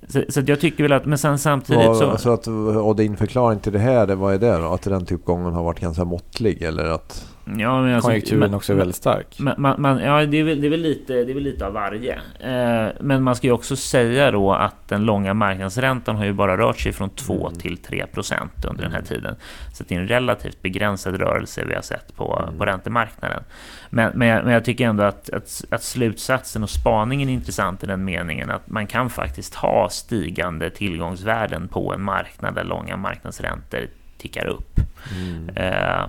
[0.08, 2.16] Så, så jag tycker väl att, men sen samtidigt vad, så...
[2.16, 4.72] så att, och din förklaring till det här, vad är det då?
[4.72, 7.29] Att ränteuppgången har varit ganska måttlig eller att...
[7.58, 9.38] Ja, men alltså, konjunkturen men, också är väldigt stark.
[9.38, 11.72] Man, man, ja, det är, väl, det, är väl lite, det är väl lite av
[11.72, 12.14] varje.
[12.40, 16.56] Eh, men man ska ju också säga då att den långa marknadsräntan har ju bara
[16.56, 17.60] rört sig från 2 mm.
[17.60, 19.36] till 3 procent under den här tiden.
[19.72, 22.58] Så det är en relativt begränsad rörelse vi har sett på, mm.
[22.58, 23.42] på räntemarknaden.
[23.90, 27.82] Men, men, jag, men jag tycker ändå att, att, att, slutsatsen och spaningen är intressant
[27.82, 32.96] i den meningen att man kan faktiskt ha stigande tillgångsvärden på en marknad där långa
[32.96, 33.86] marknadsräntor
[34.18, 34.80] tickar upp.
[35.16, 35.48] Mm.
[35.56, 36.08] Eh,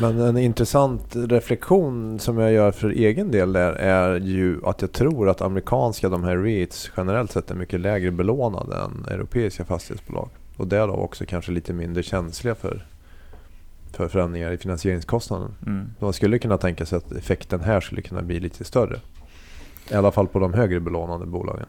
[0.00, 4.92] men en intressant reflektion som jag gör för egen del där är ju att jag
[4.92, 10.28] tror att amerikanska, de här REITs, generellt sett är mycket lägre belånade än europeiska fastighetsbolag.
[10.56, 12.86] Och därav också kanske lite mindre känsliga för,
[13.92, 15.54] för förändringar i finansieringskostnaden.
[15.66, 15.90] Mm.
[15.98, 19.00] Man skulle kunna tänka sig att effekten här skulle kunna bli lite större.
[19.90, 21.66] I alla fall på de högre belånade bolagen.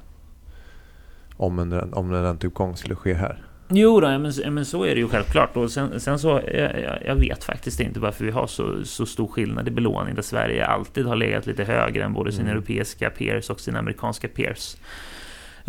[1.37, 3.48] Om en, om en ränteuppgång skulle ske här.
[3.71, 5.57] Jo, då, men, men så är det ju självklart.
[5.57, 9.27] Och sen, sen så, jag, jag, vet faktiskt inte varför vi har så, så stor
[9.27, 12.57] skillnad i belåning där Sverige alltid har legat lite högre än både sina mm.
[12.57, 14.77] europeiska peers och sina amerikanska peers.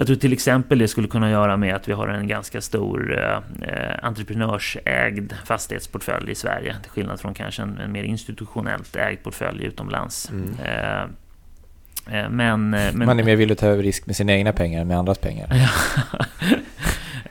[0.01, 3.19] Jag tror till exempel det skulle kunna göra med att vi har en ganska stor
[3.19, 6.77] eh, entreprenörsägd fastighetsportfölj i Sverige.
[6.83, 10.31] Till skillnad från kanske en, en mer institutionellt ägd portfölj utomlands.
[10.31, 10.55] Mm.
[10.65, 14.33] Eh, eh men, eh, men, Man är mer villig att ta över risk med sina
[14.33, 15.49] egna pengar än med andras pengar.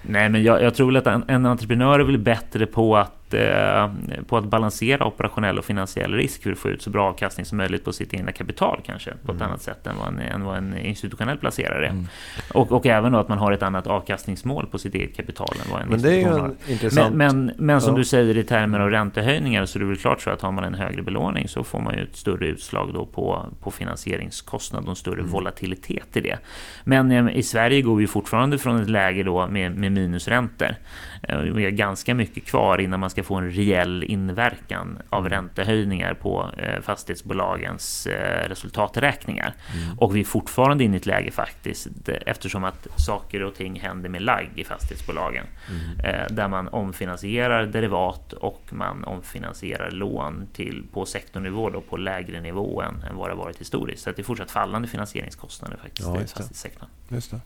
[0.09, 3.18] Nej, men jag, jag tror väl att en, en entreprenör är väl bättre på att
[3.33, 3.89] eh,
[4.27, 7.57] på att balansera operationell och finansiell risk för att få ut så bra avkastning som
[7.57, 9.47] möjligt på sitt egna kapital kanske på ett mm.
[9.47, 11.89] annat sätt än vad en, än vad en institutionell placerare är.
[11.89, 12.07] Mm.
[12.53, 15.71] Och, och även då att man har ett annat avkastningsmål på sitt eget kapital än
[15.71, 17.15] vad en men det är ju en intressant...
[17.15, 17.97] Men, men, men som ja.
[17.97, 20.63] du säger i termer av räntehöjningar så är det väl klart så att har man
[20.63, 24.89] en högre belåning så får man ju ett större utslag då på, på finansieringskostnad och
[24.89, 25.31] en större mm.
[25.31, 26.37] volatilitet i det.
[26.83, 30.75] Men eh, i Sverige går vi fortfarande från ett läge då med, med minusräntor.
[31.21, 35.29] Eh, vi har ganska mycket kvar innan man ska få en reell inverkan av mm.
[35.29, 39.55] räntehöjningar på eh, fastighetsbolagens eh, resultaträkningar.
[39.75, 39.99] Mm.
[39.99, 41.87] Och vi är fortfarande inne i ett läge faktiskt
[42.25, 45.45] eftersom att saker och ting händer med lag i fastighetsbolagen.
[45.69, 46.35] Mm.
[46.35, 52.81] Där man omfinansierar derivat och man omfinansierar lån till, på sektornivå då, på lägre nivå
[52.81, 54.03] än, än vad det varit historiskt.
[54.03, 56.89] Så det är fortsatt fallande finansieringskostnader faktiskt ja, i fastighetssektorn.
[57.09, 57.39] Just det.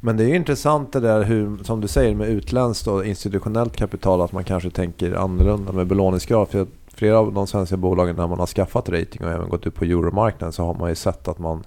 [0.00, 4.20] Men det är intressant det där hur, som du säger med utländskt och institutionellt kapital
[4.20, 6.48] att man kanske tänker annorlunda med belåningsgrad.
[6.48, 9.74] För flera av de svenska bolagen när man har skaffat rating och även gått upp
[9.74, 11.64] på euromarknaden så har man ju sett att man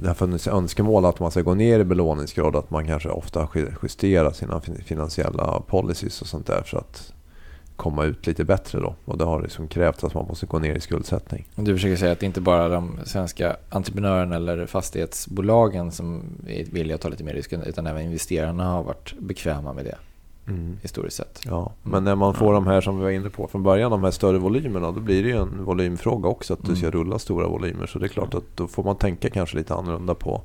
[0.00, 2.56] det har funnits önskemål att man ska gå ner i belåningsgrad.
[2.56, 3.48] Att man kanske ofta
[3.82, 6.62] justerar sina finansiella policies och sånt där.
[6.62, 7.12] För att
[7.76, 8.94] komma ut lite bättre då.
[9.04, 11.48] Och det har liksom krävts att man måste gå ner i skuldsättning.
[11.54, 16.64] Du försöker säga att det inte bara är de svenska entreprenörerna eller fastighetsbolagen som är
[16.64, 19.96] villiga att ta lite mer risk utan även investerarna har varit bekväma med det.
[20.48, 20.78] Mm.
[20.82, 21.40] Historiskt sett.
[21.44, 21.72] Ja, mm.
[21.82, 24.10] men när man får de här som vi var inne på från början, de här
[24.10, 26.98] större volymerna, då blir det ju en volymfråga också att du ska mm.
[26.98, 27.86] rulla stora volymer.
[27.86, 30.42] Så det är klart att då får man tänka kanske lite annorlunda på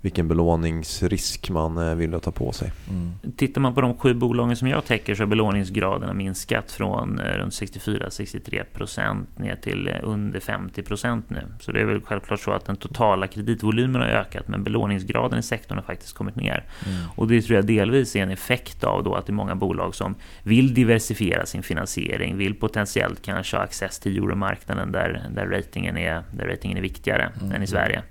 [0.00, 2.72] vilken belåningsrisk man villig att ta på sig.
[2.90, 3.12] Mm.
[3.36, 7.24] Tittar man på de sju bolagen som jag täcker så har belåningsgraden minskat från eh,
[7.24, 11.42] runt 64-63 procent ner till eh, under 50 procent nu.
[11.60, 15.42] Så det är väl självklart så att den totala kreditvolymen har ökat men belåningsgraden i
[15.42, 16.64] sektorn har faktiskt kommit ner.
[16.86, 16.98] Mm.
[17.16, 19.94] Och det tror jag delvis är en effekt av då att det är många bolag
[19.94, 25.96] som vill diversifiera sin finansiering, vill potentiellt kanske ha access till euromarknaden där, där, ratingen,
[25.96, 27.52] är, där ratingen är viktigare mm.
[27.52, 28.02] än i Sverige.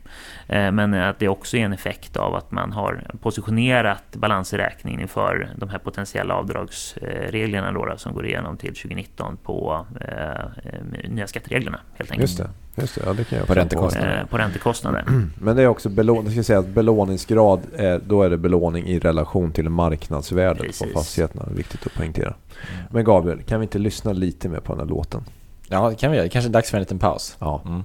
[0.47, 5.49] Eh, men att det också är en effekt av att man har positionerat balansräkningen inför
[5.57, 12.11] de här potentiella avdragsreglerna då, som går igenom till 2019 på eh, nya skattereglerna helt
[12.11, 12.29] enkelt.
[12.29, 12.49] Just det.
[12.81, 14.19] Just det, ja, det kan jag på räntekostnader.
[14.21, 15.05] Eh, på räntekostnader.
[15.41, 18.99] Men det är också belåning, ska säga att belåningsgrad, är, då är det belåning i
[18.99, 20.93] relation till marknadsvärdet Precis.
[20.93, 21.43] på fastigheterna.
[21.45, 22.27] Det är viktigt att poängtera.
[22.27, 22.85] Mm.
[22.91, 25.23] Men Gabriel, kan vi inte lyssna lite mer på den här låten?
[25.67, 26.29] Ja, det kan vi göra.
[26.29, 27.37] Kanske dags för en liten paus.
[27.39, 27.61] Ja.
[27.65, 27.83] Mm.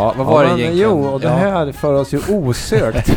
[0.00, 0.90] Ja, vad var ja, det egentligen?
[0.90, 3.10] Jo, och det här för oss ju osökt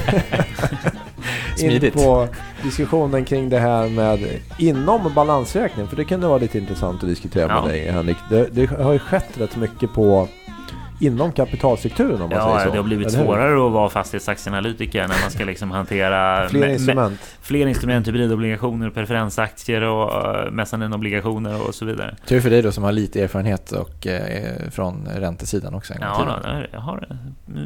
[1.60, 2.28] in på
[2.64, 4.20] diskussionen kring det här med
[4.58, 5.90] inom balansräkningen.
[5.90, 8.18] För det kunde vara lite intressant att diskutera med dig Henrik.
[8.30, 10.28] Det, det har ju skett rätt mycket på
[11.06, 12.72] inom kapitalstrukturen om man ja, säger så.
[12.72, 17.20] det har blivit svårare att vara fastighetsaktianalytiker när man ska liksom hantera fler instrument.
[17.42, 22.16] fler instrument, hybridobligationer, preferensaktier och uh, mezzaninobligationer och så vidare.
[22.26, 26.10] Tur för dig då som har lite erfarenhet och eh, från räntesidan också en gång
[26.10, 27.08] Ja, då, jag har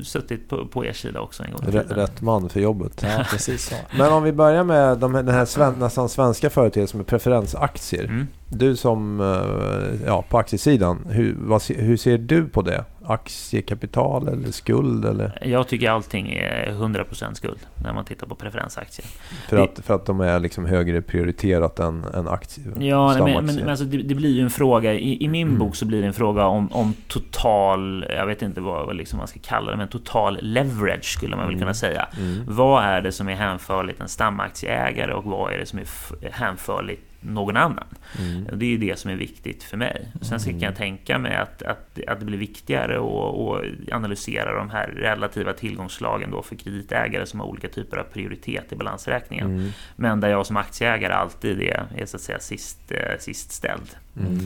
[0.03, 3.03] suttit på, på er sida också en gång Rätt man för jobbet.
[3.03, 3.75] Ja, precis så.
[3.97, 8.03] Men om vi börjar med de, den här sven, nästan svenska företeelsen med preferensaktier.
[8.03, 8.27] Mm.
[8.49, 12.85] Du som, eh, ja, på aktiesidan, hur, vad, hur ser du på det?
[13.07, 15.05] Aktiekapital eller skuld?
[15.05, 15.39] Eller?
[15.41, 19.07] Jag tycker allting är 100% skuld när man tittar på preferensaktier.
[19.49, 22.73] För att, för att de är liksom högre prioriterat än, än aktier?
[22.79, 24.93] Ja, men, men, men alltså det, det, blir ju en fråga.
[24.93, 25.59] I, i min mm.
[25.59, 29.17] bok så blir det en fråga om, om total, jag vet inte vad, vad liksom
[29.17, 31.59] man ska kalla det, men total leverage skulle man väl mm.
[31.59, 32.07] kunna säga.
[32.19, 32.43] Mm.
[32.47, 35.87] Vad är det som är hänförligt en stamaktieägare och vad är det som är
[36.31, 37.87] hänförligt någon annan.
[38.19, 38.59] Mm.
[38.59, 40.11] Det är ju det som är viktigt för mig.
[40.21, 44.69] Sen så kan jag tänka mig att, att, att det blir viktigare att analysera de
[44.69, 49.47] här relativa tillgångsslagen då för kreditägare som har olika typer av prioritet i balansräkningen.
[49.47, 49.69] Mm.
[49.95, 53.89] Men där jag som aktieägare alltid är, är så att säga sist, eh, sist ställd.
[54.19, 54.39] Mm.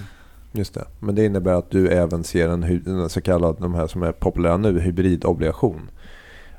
[0.52, 0.86] Just det.
[1.00, 4.12] Men det innebär att du även ser en, en så kallad, de här som är
[4.12, 5.90] populära nu, hybridobligation.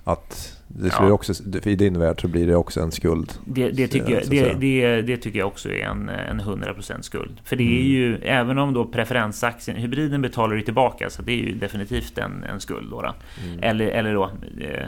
[0.05, 1.15] Att det skulle ja.
[1.15, 1.33] också,
[1.65, 3.33] I din värld så blir det också en skuld.
[3.45, 7.41] Det, det tycker, jag, det, det, det, tycker jag också är en, en 100% skuld.
[7.45, 7.87] För det är mm.
[7.87, 12.45] ju, även om då preferensaktien, hybriden betalar ju tillbaka, så det är ju definitivt en,
[12.45, 12.91] en skuld.
[12.91, 13.15] Då, då.
[13.47, 13.63] Mm.
[13.63, 14.25] Eller, eller då,
[14.61, 14.87] eh,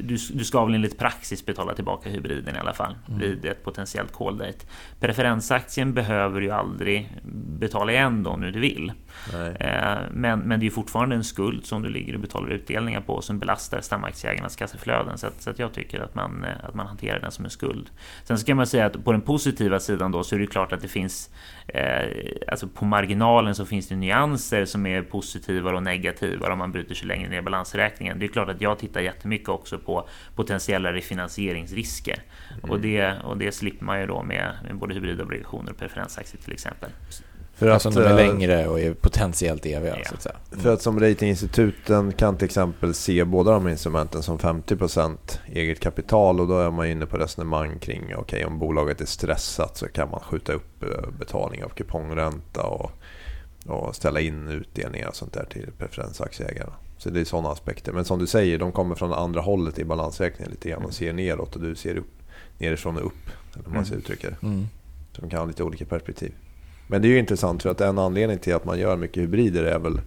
[0.00, 3.20] du, du ska väl enligt praxis betala tillbaka hybriden i alla fall, mm.
[3.20, 4.66] vid ett potentiellt call date.
[5.00, 7.10] Preferensaktien behöver ju aldrig
[7.58, 8.92] betala igen då nu du vill.
[9.60, 13.22] Eh, men, men det är fortfarande en skuld som du ligger och betalar utdelningar på
[13.22, 15.18] som belastar stamaktieägarnas kassaflöden.
[15.24, 17.50] Så, att, så att jag tycker att man, eh, att man hanterar den som en
[17.50, 17.90] skuld.
[18.24, 20.80] Sen ska man säga att på den positiva sidan då så är det klart att
[20.80, 21.30] det finns
[21.66, 22.08] eh,
[22.48, 26.94] alltså på marginalen så finns det nyanser som är positiva och negativa om man bryter
[26.94, 28.18] sig längre ner i balansräkningen.
[28.18, 32.18] Det är klart att jag tittar jättemycket också på potentiella refinansieringsrisker
[32.50, 32.70] mm.
[32.70, 36.52] och, det, och det slipper man ju då med, med både hybridobligationer och preferensaktier till
[36.52, 36.90] exempel.
[37.64, 39.96] För att, alltså de är eh, längre och är potentiellt eviga.
[39.98, 40.04] Ja.
[40.08, 40.36] Så att säga.
[40.52, 40.62] Mm.
[40.62, 46.40] För att som ratinginstituten kan till exempel se båda de instrumenten som 50% eget kapital
[46.40, 49.88] och då är man inne på resonemang kring okej okay, om bolaget är stressat så
[49.88, 52.90] kan man skjuta upp eh, betalning av kupongränta och,
[53.66, 56.72] och ställa in utdelningar och sånt där till preferensaktieägarna.
[56.98, 57.92] Så det är sådana aspekter.
[57.92, 61.12] Men som du säger, de kommer från andra hållet i balansräkningen lite grann och ser
[61.12, 62.22] neråt och du ser upp,
[62.58, 63.30] nerifrån och upp.
[63.54, 64.02] Eller man ska mm.
[64.02, 64.46] uttrycka det.
[64.46, 64.66] Mm.
[65.12, 66.32] Så de kan ha lite olika perspektiv.
[66.86, 69.64] Men det är ju intressant för att en anledning till att man gör mycket hybrider
[69.64, 70.00] är väl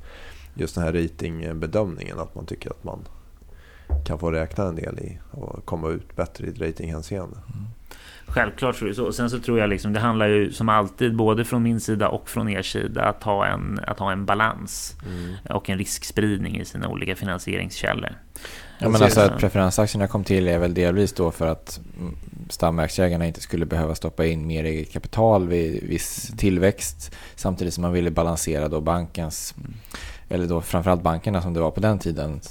[0.54, 2.20] just den här ratingbedömningen.
[2.20, 3.00] Att man tycker att man
[4.06, 7.38] kan få räkna en del i och komma ut bättre i ett ratinghänseende.
[7.38, 7.66] Mm.
[8.28, 9.14] Självklart så är det så.
[9.14, 12.30] Sen så tror jag liksom det handlar ju som alltid både från min sida och
[12.30, 15.36] från er sida att ha en, att ha en balans mm.
[15.50, 18.10] och en riskspridning i sina olika finansieringskällor.
[18.80, 21.80] Ja, men alltså att preferensaktierna kom till är väl delvis då för att
[22.50, 27.94] stamaktieägarna inte skulle behöva stoppa in mer eget kapital vid viss tillväxt samtidigt som man
[27.94, 29.56] ville balansera då bankens,
[30.30, 32.42] eller då framförallt bankerna som det var på den tiden,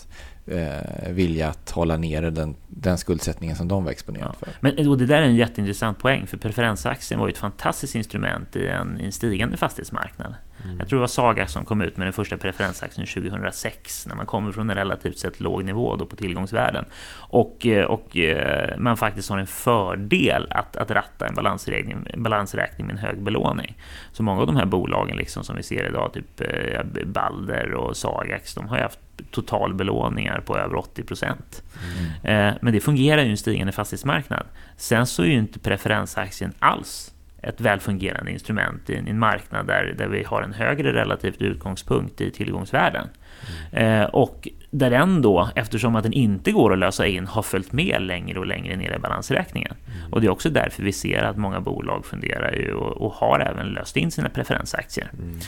[0.46, 4.48] eh, vilja att hålla nere den, den skuldsättningen som de var exponerade för.
[4.61, 8.56] Men och det där är en jätteintressant poäng för preferensaktien var ju ett fantastiskt instrument
[8.56, 10.35] i en, i en stigande fastighetsmarknad.
[10.64, 10.79] Mm.
[10.79, 14.27] Jag tror det var Saga som kom ut med den första preferensaktien 2006 när man
[14.27, 16.85] kommer från en relativt sett låg nivå då på tillgångsvärden.
[17.14, 22.87] Och, eh, och eh, man faktiskt har en fördel att, att ratta en balansräkning, balansräkning
[22.87, 23.77] med en hög belåning.
[24.12, 27.97] Så många av de här bolagen liksom som vi ser idag, typ eh, Balder och
[27.97, 28.99] Sagax, de har ju haft
[29.31, 31.62] totalbelåningar på över 80 procent.
[32.23, 32.55] Mm.
[32.62, 34.47] Men det fungerar ju i en stigande fastighetsmarknad.
[34.77, 37.12] Sen så är ju inte preferensaktien alls
[37.46, 42.30] ett välfungerande instrument i en marknad där, där vi har en högre relativt utgångspunkt i
[42.30, 43.09] tillgångsvärden.
[43.72, 44.02] Mm.
[44.02, 47.72] Eh, och där den då, eftersom att den inte går att lösa in, har följt
[47.72, 49.74] med längre och längre ner i balansräkningen.
[49.87, 50.12] Mm.
[50.12, 53.40] Och det är också därför vi ser att många bolag funderar ju och, och har
[53.40, 55.11] även löst in sina preferensaktier.
[55.18, 55.38] Mm.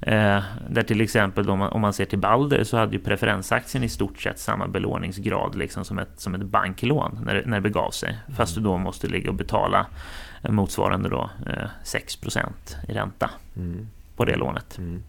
[0.00, 3.84] Eh, där till exempel då man, om man ser till Balder så hade ju preferensaktien
[3.84, 7.90] i stort sett samma belåningsgrad liksom som, ett, som ett banklån när, när det begav
[7.90, 8.18] sig.
[8.36, 9.86] Fast du då måste ligga och betala
[10.48, 11.30] motsvarande då
[11.84, 12.42] 6 eh,
[12.88, 13.88] i ränta mm.
[14.16, 14.78] på det lånet.
[14.78, 15.02] Mm.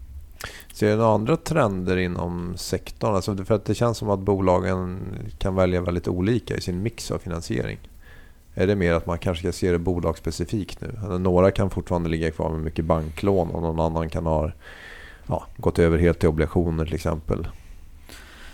[0.72, 3.14] Ser du några andra trender inom sektorn?
[3.14, 4.98] Alltså för att det känns som att bolagen
[5.38, 7.78] kan välja väldigt olika i sin mix av finansiering.
[8.54, 11.18] Är det mer att man kanske ska se det bolagsspecifikt nu?
[11.18, 14.52] Några kan fortfarande ligga kvar med mycket banklån och någon annan kan ha
[15.26, 17.48] ja, gått över helt till obligationer till exempel.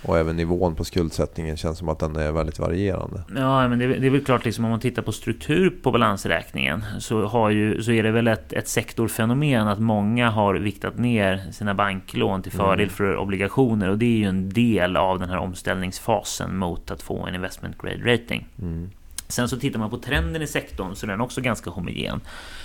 [0.04, 3.22] Och även nivån på skuldsättningen känns som att den är väldigt varierande.
[3.36, 5.92] Ja, men det, är, det är väl klart, liksom, om man tittar på struktur på
[5.92, 10.98] balansräkningen så, har ju, så är det väl ett, ett sektorfenomen att många har viktat
[10.98, 12.94] ner sina banklån till fördel mm.
[12.94, 17.26] för obligationer och det är ju en del av den här omställningsfasen mot att få
[17.26, 18.48] en investment grade rating.
[18.62, 18.90] Mm.
[19.28, 22.20] Sen så tittar man på trenden i sektorn så är den också ganska homogen.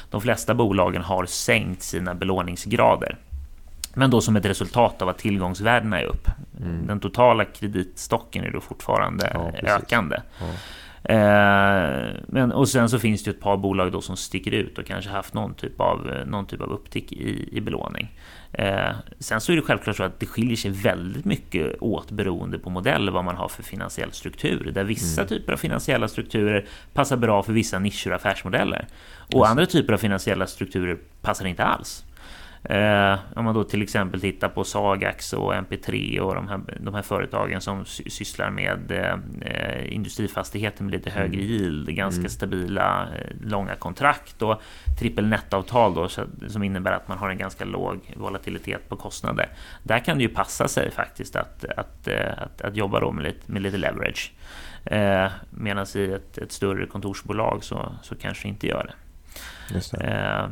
[0.10, 3.18] De flesta bolagen har sänkt sina belåningsgrader.
[3.98, 6.28] Men då som ett resultat av att tillgångsvärdena är upp.
[6.62, 6.88] Mm.
[6.88, 10.18] Den totala kreditstocken är då fortfarande ja, ökande.
[10.40, 10.46] Ja.
[11.14, 14.86] Eh, men, och sen så finns det ett par bolag då som sticker ut och
[14.86, 18.20] kanske haft någon typ av, någon typ av upptick i, i belåning.
[18.52, 22.60] Eh, sen så är det självklart så att det skiljer sig väldigt mycket åt beroende
[22.60, 24.72] på modell vad man har för finansiell struktur.
[24.74, 25.30] Där vissa mm.
[25.30, 28.88] typer av finansiella strukturer passar bra för vissa nischer och affärsmodeller.
[29.28, 29.50] Och Just.
[29.50, 32.04] andra typer av finansiella strukturer passar inte alls.
[32.64, 36.94] Eh, om man då till exempel tittar på Sagax och MP3 och de här, de
[36.94, 41.52] här företagen som sysslar med eh, industrifastigheter med lite högre mm.
[41.52, 42.30] yield, ganska mm.
[42.30, 44.62] stabila, eh, långa kontrakt och
[45.00, 49.50] trippelnettavtal då, så, som innebär att man har en ganska låg volatilitet på kostnader.
[49.84, 53.24] Där kan det ju passa sig faktiskt att, att, eh, att, att jobba då med
[53.24, 54.34] lite, med lite leverage.
[54.86, 58.92] Eh, Medan i ett, ett, större kontorsbolag så, så kanske inte gör
[59.70, 59.98] det.
[59.98, 60.50] det.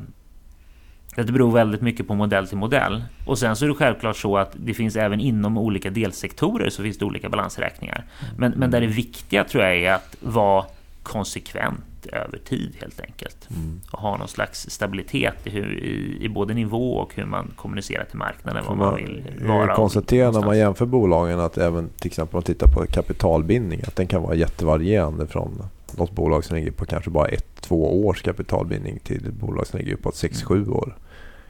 [1.16, 3.04] Det beror väldigt mycket på modell till modell.
[3.26, 6.84] Och sen så är det självklart så att det finns även inom olika delsektorer så
[6.84, 8.06] finns det olika balansräkningar.
[8.38, 10.66] Men, men där det viktiga tror jag är att vara
[11.04, 13.50] konsekvent över tid helt enkelt.
[13.50, 13.82] Mm.
[13.92, 18.06] Och ha någon slags stabilitet i, hur, i, i, både nivå och hur man kommunicerar
[18.06, 18.64] till marknaden.
[18.68, 19.76] Vad man, man vill vara.
[19.76, 23.96] konstatera när man jämför bolagen att även till exempel om man tittar på kapitalbindning att
[23.96, 25.64] den kan vara jättevarierande från
[25.98, 29.80] något bolag som ligger på kanske bara ett, två års kapitalbindning till ett bolag som
[29.80, 30.48] ligger på sex, mm.
[30.48, 30.96] sju år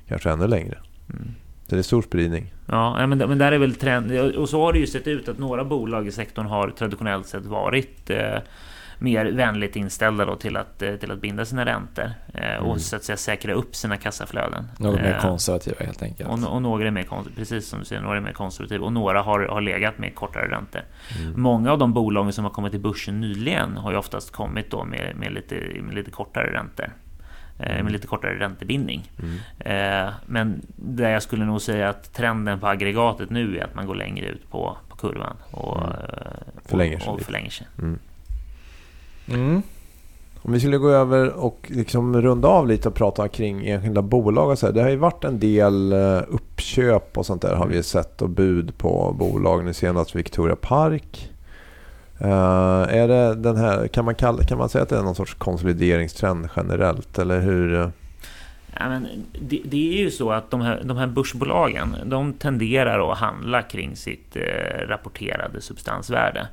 [0.07, 0.77] kanske ännu längre.
[1.13, 1.35] Mm.
[1.67, 2.53] Så det är stor spridning.
[2.65, 4.11] Ja, men, men där är väl trend.
[4.11, 7.45] Och så har det ju sett ut att några bolag i sektorn har traditionellt sett
[7.45, 8.39] varit eh,
[8.99, 12.65] mer vänligt inställda då till, att, eh, till att binda sina räntor eh, mm.
[12.65, 14.67] och så att säga säkra upp sina kassaflöden.
[14.79, 16.29] Något mer eh, konservativa helt enkelt.
[16.29, 19.21] Och, och några är mer precis som du säger, några är mer konservativa och några
[19.21, 20.81] har, har legat med kortare räntor.
[21.21, 21.41] Mm.
[21.41, 24.83] Många av de bolagen som har kommit till börsen nyligen har ju oftast kommit då
[24.83, 26.93] med, med, lite, med lite kortare räntor.
[27.59, 29.11] Eh, med lite kortare räntebindning.
[29.19, 30.07] Mm.
[30.07, 33.87] Eh, men där jag skulle nog säga att trenden på aggregatet nu är att man
[33.87, 35.91] går längre ut på, på kurvan och, mm.
[35.91, 35.97] Eh,
[36.65, 37.09] förlänger sig.
[37.09, 37.67] Och, och förlänger sig.
[37.79, 37.99] Mm.
[39.27, 39.61] mm.
[40.41, 44.49] Om vi skulle gå över och liksom runda av lite och prata kring enskilda bolag.
[44.49, 44.73] Och så här.
[44.73, 45.93] Det har ju varit en del
[46.27, 49.65] uppköp och sånt där har vi sett och bud på bolag.
[49.65, 51.31] Nu senast Victoria Park.
[52.21, 55.15] Uh, är det den här, kan, man kalla, kan man säga att det är någon
[55.15, 57.19] sorts konsolideringstrend generellt?
[57.19, 57.73] Eller hur?
[57.73, 57.89] Eh?
[58.79, 59.07] Ja, men
[59.41, 63.61] det, det, är ju så att de här, de här börsbolagen de tenderar att handla
[63.61, 66.47] kring sitt eh, rapporterade substansvärde.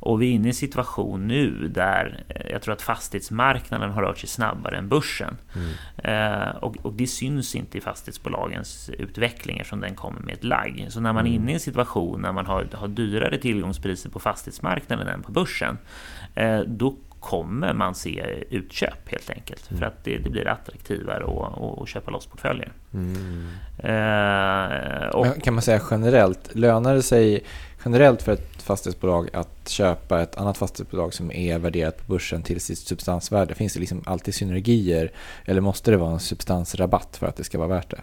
[0.00, 4.02] Och vi är inne i en situation nu där eh, jag tror att fastighetsmarknaden har
[4.02, 5.36] rört sig snabbare än börsen.
[5.54, 5.70] Mm.
[5.96, 10.86] Eh, och, och, det syns inte i fastighetsbolagens utveckling eftersom den kommer med ett lagg.
[10.88, 11.42] Så när man är mm.
[11.42, 15.78] inne i en situation när man har, har dyrare tillgångspriser på fastighetsmarknaden än på börsen,
[16.34, 19.70] eh, då kommer man se utköp helt enkelt.
[19.70, 19.80] Mm.
[19.80, 22.72] För att det, det, blir attraktivare att, att köpa loss portföljer.
[22.94, 23.48] Mm.
[23.78, 27.44] Eh, och, kan man säga generellt, lönar det sig
[27.88, 32.60] generellt för ett fastighetsbolag att köpa ett annat fastighetsbolag som är värderat på börsen till
[32.60, 33.54] sitt substansvärde?
[33.54, 35.12] Finns det liksom alltid synergier
[35.44, 38.00] eller måste det vara en substansrabatt för att det ska vara värt det?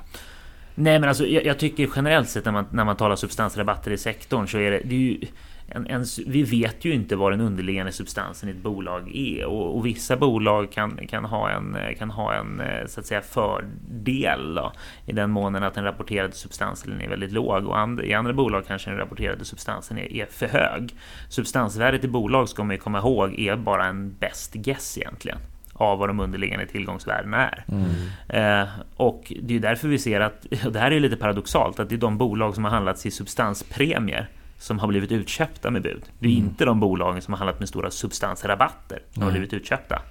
[0.75, 3.97] Nej, men alltså, jag, jag tycker generellt sett när man, när man talar substansrabatter i
[3.97, 5.27] sektorn så är det, det är ju
[5.67, 9.77] en, en, vi vet ju inte vad den underliggande substansen i ett bolag är och,
[9.77, 14.55] och vissa bolag kan, kan, ha en, kan ha en eh, så att säga fördel
[14.55, 14.71] då,
[15.05, 18.67] i den månen att den rapporterade substansen är väldigt låg och and, i andra bolag
[18.67, 20.95] kanske den rapporterade substansen är, är, för hög.
[21.29, 25.37] Substansvärdet i bolag ska man ju komma ihåg är bara en best guess egentligen
[25.73, 27.65] av vad de underliggande tillgångsvärdena är.
[27.67, 28.61] Mm.
[28.63, 31.95] Eh, och det är därför vi ser att, det här är lite paradoxalt, att det
[31.95, 34.29] är de bolag som har handlats i substanspremier
[34.65, 36.03] som har blivit utköpta med bud.
[36.19, 36.45] Det är mm.
[36.45, 39.25] inte de bolagen som har handlat med stora substansrabatter som mm.
[39.25, 40.01] har blivit utköpta.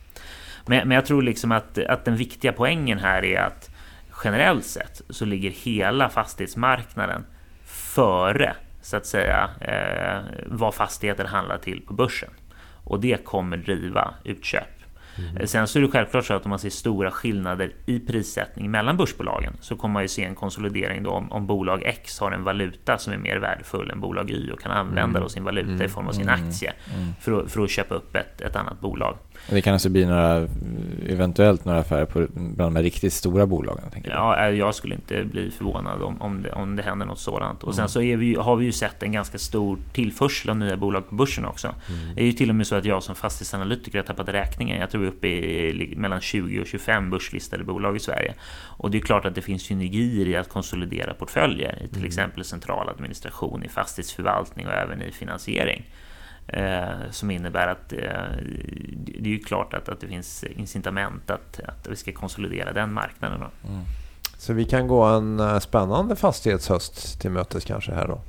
[0.66, 3.70] Men, men jag tror liksom att, att den viktiga poängen här är att
[4.24, 7.26] generellt sett så ligger hela fastighetsmarknaden
[7.64, 12.30] före så att säga eh, vad fastigheter handlar till på börsen.
[12.84, 14.73] Och det kommer driva utköp.
[15.18, 15.46] Mm.
[15.46, 18.96] Sen så är det självklart så att om man ser stora skillnader i prissättning mellan
[18.96, 22.44] börsbolagen så kommer man ju se en konsolidering då om, om bolag X har en
[22.44, 25.28] valuta som är mer värdefull än bolag Y och kan använda mm.
[25.28, 25.82] sin valuta mm.
[25.82, 26.48] i form av sin mm.
[26.48, 27.12] aktie mm.
[27.20, 29.18] för, att, för att köpa upp ett, ett annat bolag.
[29.50, 30.48] Det kan alltså bli några,
[31.08, 33.84] eventuellt några affärer på, bland de riktigt stora bolagen?
[34.04, 37.62] ja, jag skulle inte bli förvånad om, om, det, om det händer något sådant.
[37.62, 41.08] Och sen så vi, har vi ju sett en ganska stor tillförsel av nya bolag
[41.08, 41.66] på börsen också.
[41.68, 42.14] Mm.
[42.14, 44.80] Det är ju till och med så att jag som fastighetsanalytiker har tappat räkningen.
[44.80, 48.34] Jag tror vi är uppe i mellan 20 och 25 börslistade bolag i Sverige.
[48.76, 52.06] Och det är klart att det finns synergier i att konsolidera portföljer, i till mm.
[52.06, 55.84] exempel central administration, i fastighetsförvaltning och även i finansiering.
[56.46, 57.98] Eh, som innebär att eh,
[58.96, 62.92] det är ju klart att, att det finns incitament att, att vi ska konsolidera den
[62.92, 63.40] marknaden.
[63.40, 63.82] Mm.
[64.38, 68.20] Så vi kan gå en eh, spännande fastighetshöst till mötes kanske här då?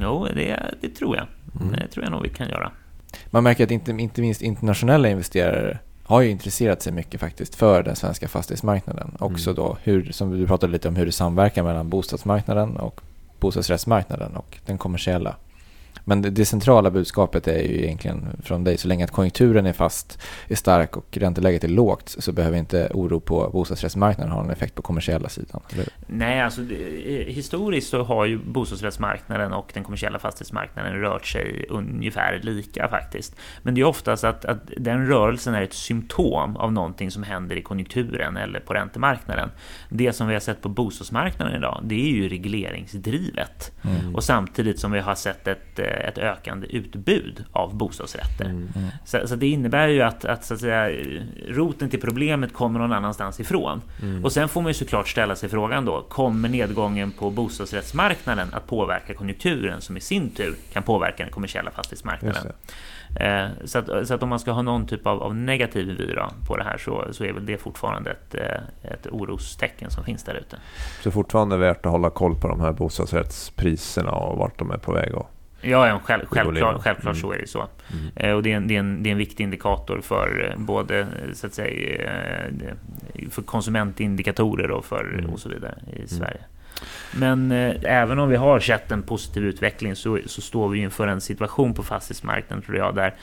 [0.00, 1.26] Jo, det, det tror jag.
[1.60, 1.72] Mm.
[1.72, 2.72] Det tror jag nog vi kan göra.
[3.26, 7.82] Man märker att inte, inte minst internationella investerare har ju intresserat sig mycket faktiskt för
[7.82, 9.16] den svenska fastighetsmarknaden.
[9.18, 9.56] Också mm.
[9.56, 13.00] då hur, som du pratade lite om, hur det samverkar mellan bostadsmarknaden och
[13.40, 15.36] bostadsrättsmarknaden och den kommersiella
[16.04, 19.72] men det, det, centrala budskapet är ju egentligen från dig, så länge att konjunkturen är
[19.72, 24.50] fast, är stark och ränteläget är lågt så behöver inte oro på bostadsrättsmarknaden ha någon
[24.50, 25.60] effekt på kommersiella sidan.
[25.72, 25.88] Eller?
[26.06, 26.62] Nej, alltså
[27.26, 33.36] historiskt så har ju bostadsrättsmarknaden och den kommersiella fastighetsmarknaden rört sig ungefär lika faktiskt.
[33.62, 37.56] Men det är oftast att, att den rörelsen är ett symptom av någonting som händer
[37.56, 39.50] i konjunkturen eller på räntemarknaden.
[39.88, 43.72] Det som vi har sett på bostadsmarknaden idag, det är ju regleringsdrivet.
[43.82, 44.14] Mm.
[44.14, 48.44] Och samtidigt som vi har sett ett eh, ett ökande utbud av bostadsrätter.
[48.44, 48.88] Mm, mm.
[49.04, 50.90] Så, så, det innebär ju att, att, så att säga,
[51.48, 53.82] roten till problemet kommer någon annanstans ifrån.
[54.02, 54.24] Mm.
[54.24, 58.66] Och sen får man ju såklart ställa sig frågan då, kommer nedgången på bostadsrättsmarknaden att
[58.66, 62.52] påverka konjunkturen som i sin tur kan påverka den kommersiella fastighetsmarknaden?
[63.20, 66.14] Eh, så att, så att, om man ska ha någon typ av, av negativ vy
[66.46, 70.24] på det här så, så är väl det fortfarande ett, eh, ett orostecken som finns
[70.24, 70.56] där ute.
[71.02, 74.92] Så fortfarande värt att hålla koll på de här bostadsrättspriserna och vart de är på
[74.92, 75.14] väg?
[75.14, 75.30] Och
[75.64, 77.22] Ja, ja själv, självklart, självklart mm.
[77.22, 77.68] så är det så.
[77.92, 78.10] Mm.
[78.16, 80.58] Eh, och det är, en, det, är en, det är en viktig indikator för eh,
[80.64, 82.10] både eh, så att säga,
[83.30, 85.30] för konsumentindikatorer och, för, mm.
[85.30, 86.08] och så vidare i mm.
[86.08, 86.40] Sverige.
[87.14, 91.06] Men eh, även om vi har sett en positiv utveckling så, så står vi inför
[91.06, 93.14] en situation på fastighetsmarknaden tror jag där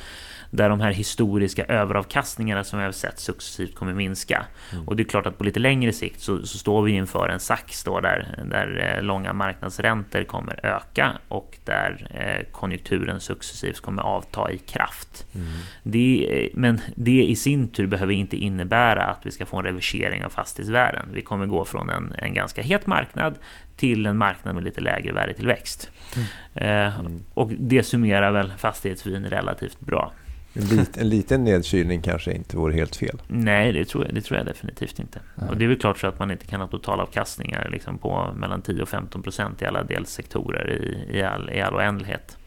[0.51, 4.45] där de här historiska överavkastningarna som vi har sett successivt kommer minska.
[4.73, 4.87] Mm.
[4.87, 7.39] Och det är klart att på lite längre sikt så, så står vi inför en
[7.39, 14.01] sax då där, där eh, långa marknadsräntor kommer öka och där eh, konjunkturen successivt kommer
[14.01, 15.25] avta i kraft.
[15.35, 15.47] Mm.
[15.83, 19.65] Det, eh, men det i sin tur behöver inte innebära att vi ska få en
[19.65, 21.05] reversering av fastighetsvärden.
[21.13, 23.35] Vi kommer gå från en, en ganska het marknad
[23.75, 25.91] till en marknad med lite lägre värdetillväxt.
[26.15, 26.27] Mm.
[26.53, 27.23] Eh, mm.
[27.33, 30.11] och det summerar väl fastighetsvin relativt bra.
[30.53, 33.21] En, lit, en liten nedkylning kanske inte vore helt fel.
[33.27, 35.19] Nej, det tror jag, det tror jag definitivt inte.
[35.35, 35.49] Nej.
[35.49, 38.61] Och det är väl klart så att man inte kan ha totalavkastningar liksom på mellan
[38.61, 42.37] 10 och 15 procent i alla delsektorer i, i, all, i all oändlighet.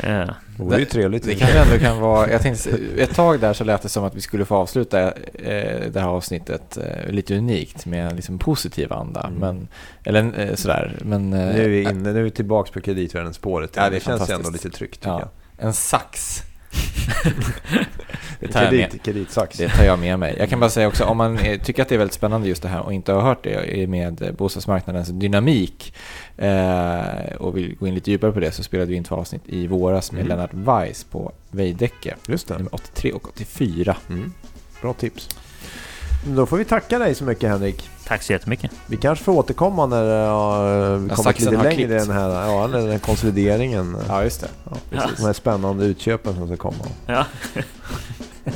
[0.00, 0.26] Eh,
[0.56, 1.24] det vore ju trevligt.
[1.24, 2.30] Det kanske ändå kan vara...
[2.30, 5.90] Jag tänkte, ett tag där så lät det som att vi skulle få avsluta eh,
[5.90, 9.20] det här avsnittet eh, lite unikt med en liksom positiv anda.
[9.20, 9.38] Mm.
[9.38, 9.68] Men,
[10.04, 10.96] eller sådär.
[11.00, 13.70] Men, nu är vi inne, nu är vi tillbaka på kreditvärden spåret.
[13.76, 15.20] Ja, det, det känns ändå lite tryggt tycker ja.
[15.56, 15.66] jag.
[15.66, 16.42] En sax
[18.40, 19.58] det, tar Kredit, kreditsax.
[19.58, 20.36] det tar jag med mig.
[20.38, 22.68] Jag kan bara säga också, om man tycker att det är väldigt spännande just det
[22.68, 25.94] här och inte har hört det med bostadsmarknadens dynamik
[26.36, 29.42] eh, och vill gå in lite djupare på det så spelade vi in två avsnitt
[29.46, 30.28] i våras med mm.
[30.28, 32.14] Lennart Weiss på Veidekke.
[32.28, 32.58] Just det.
[32.58, 33.96] Nummer 83 och 84.
[34.08, 34.32] Mm.
[34.80, 35.28] Bra tips.
[36.26, 37.90] Då får vi tacka dig så mycket Henrik.
[38.06, 38.70] Tack så jättemycket.
[38.86, 42.90] Vi kanske får återkomma när uh, vi kommer lite längre i den här, ja, den
[42.90, 43.96] här konsolideringen.
[44.08, 44.48] Ja, just det.
[44.64, 45.16] Ja, precis.
[45.16, 46.84] De här spännande utköpen som ska komma.
[47.06, 47.24] Ja.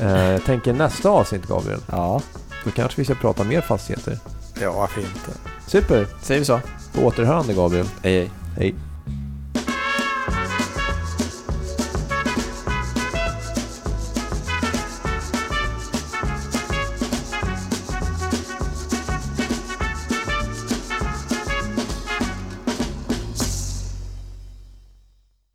[0.02, 1.80] uh, jag tänker nästa avsnitt Gabriel.
[1.90, 2.20] Ja.
[2.64, 4.18] Då kanske vi ska prata mer fastigheter.
[4.60, 5.30] Ja, varför inte?
[5.66, 6.06] Super.
[6.22, 6.60] Säger vi så.
[6.94, 7.86] På återhörande Gabriel.
[8.02, 8.30] Hej, hej.
[8.56, 8.74] Hej.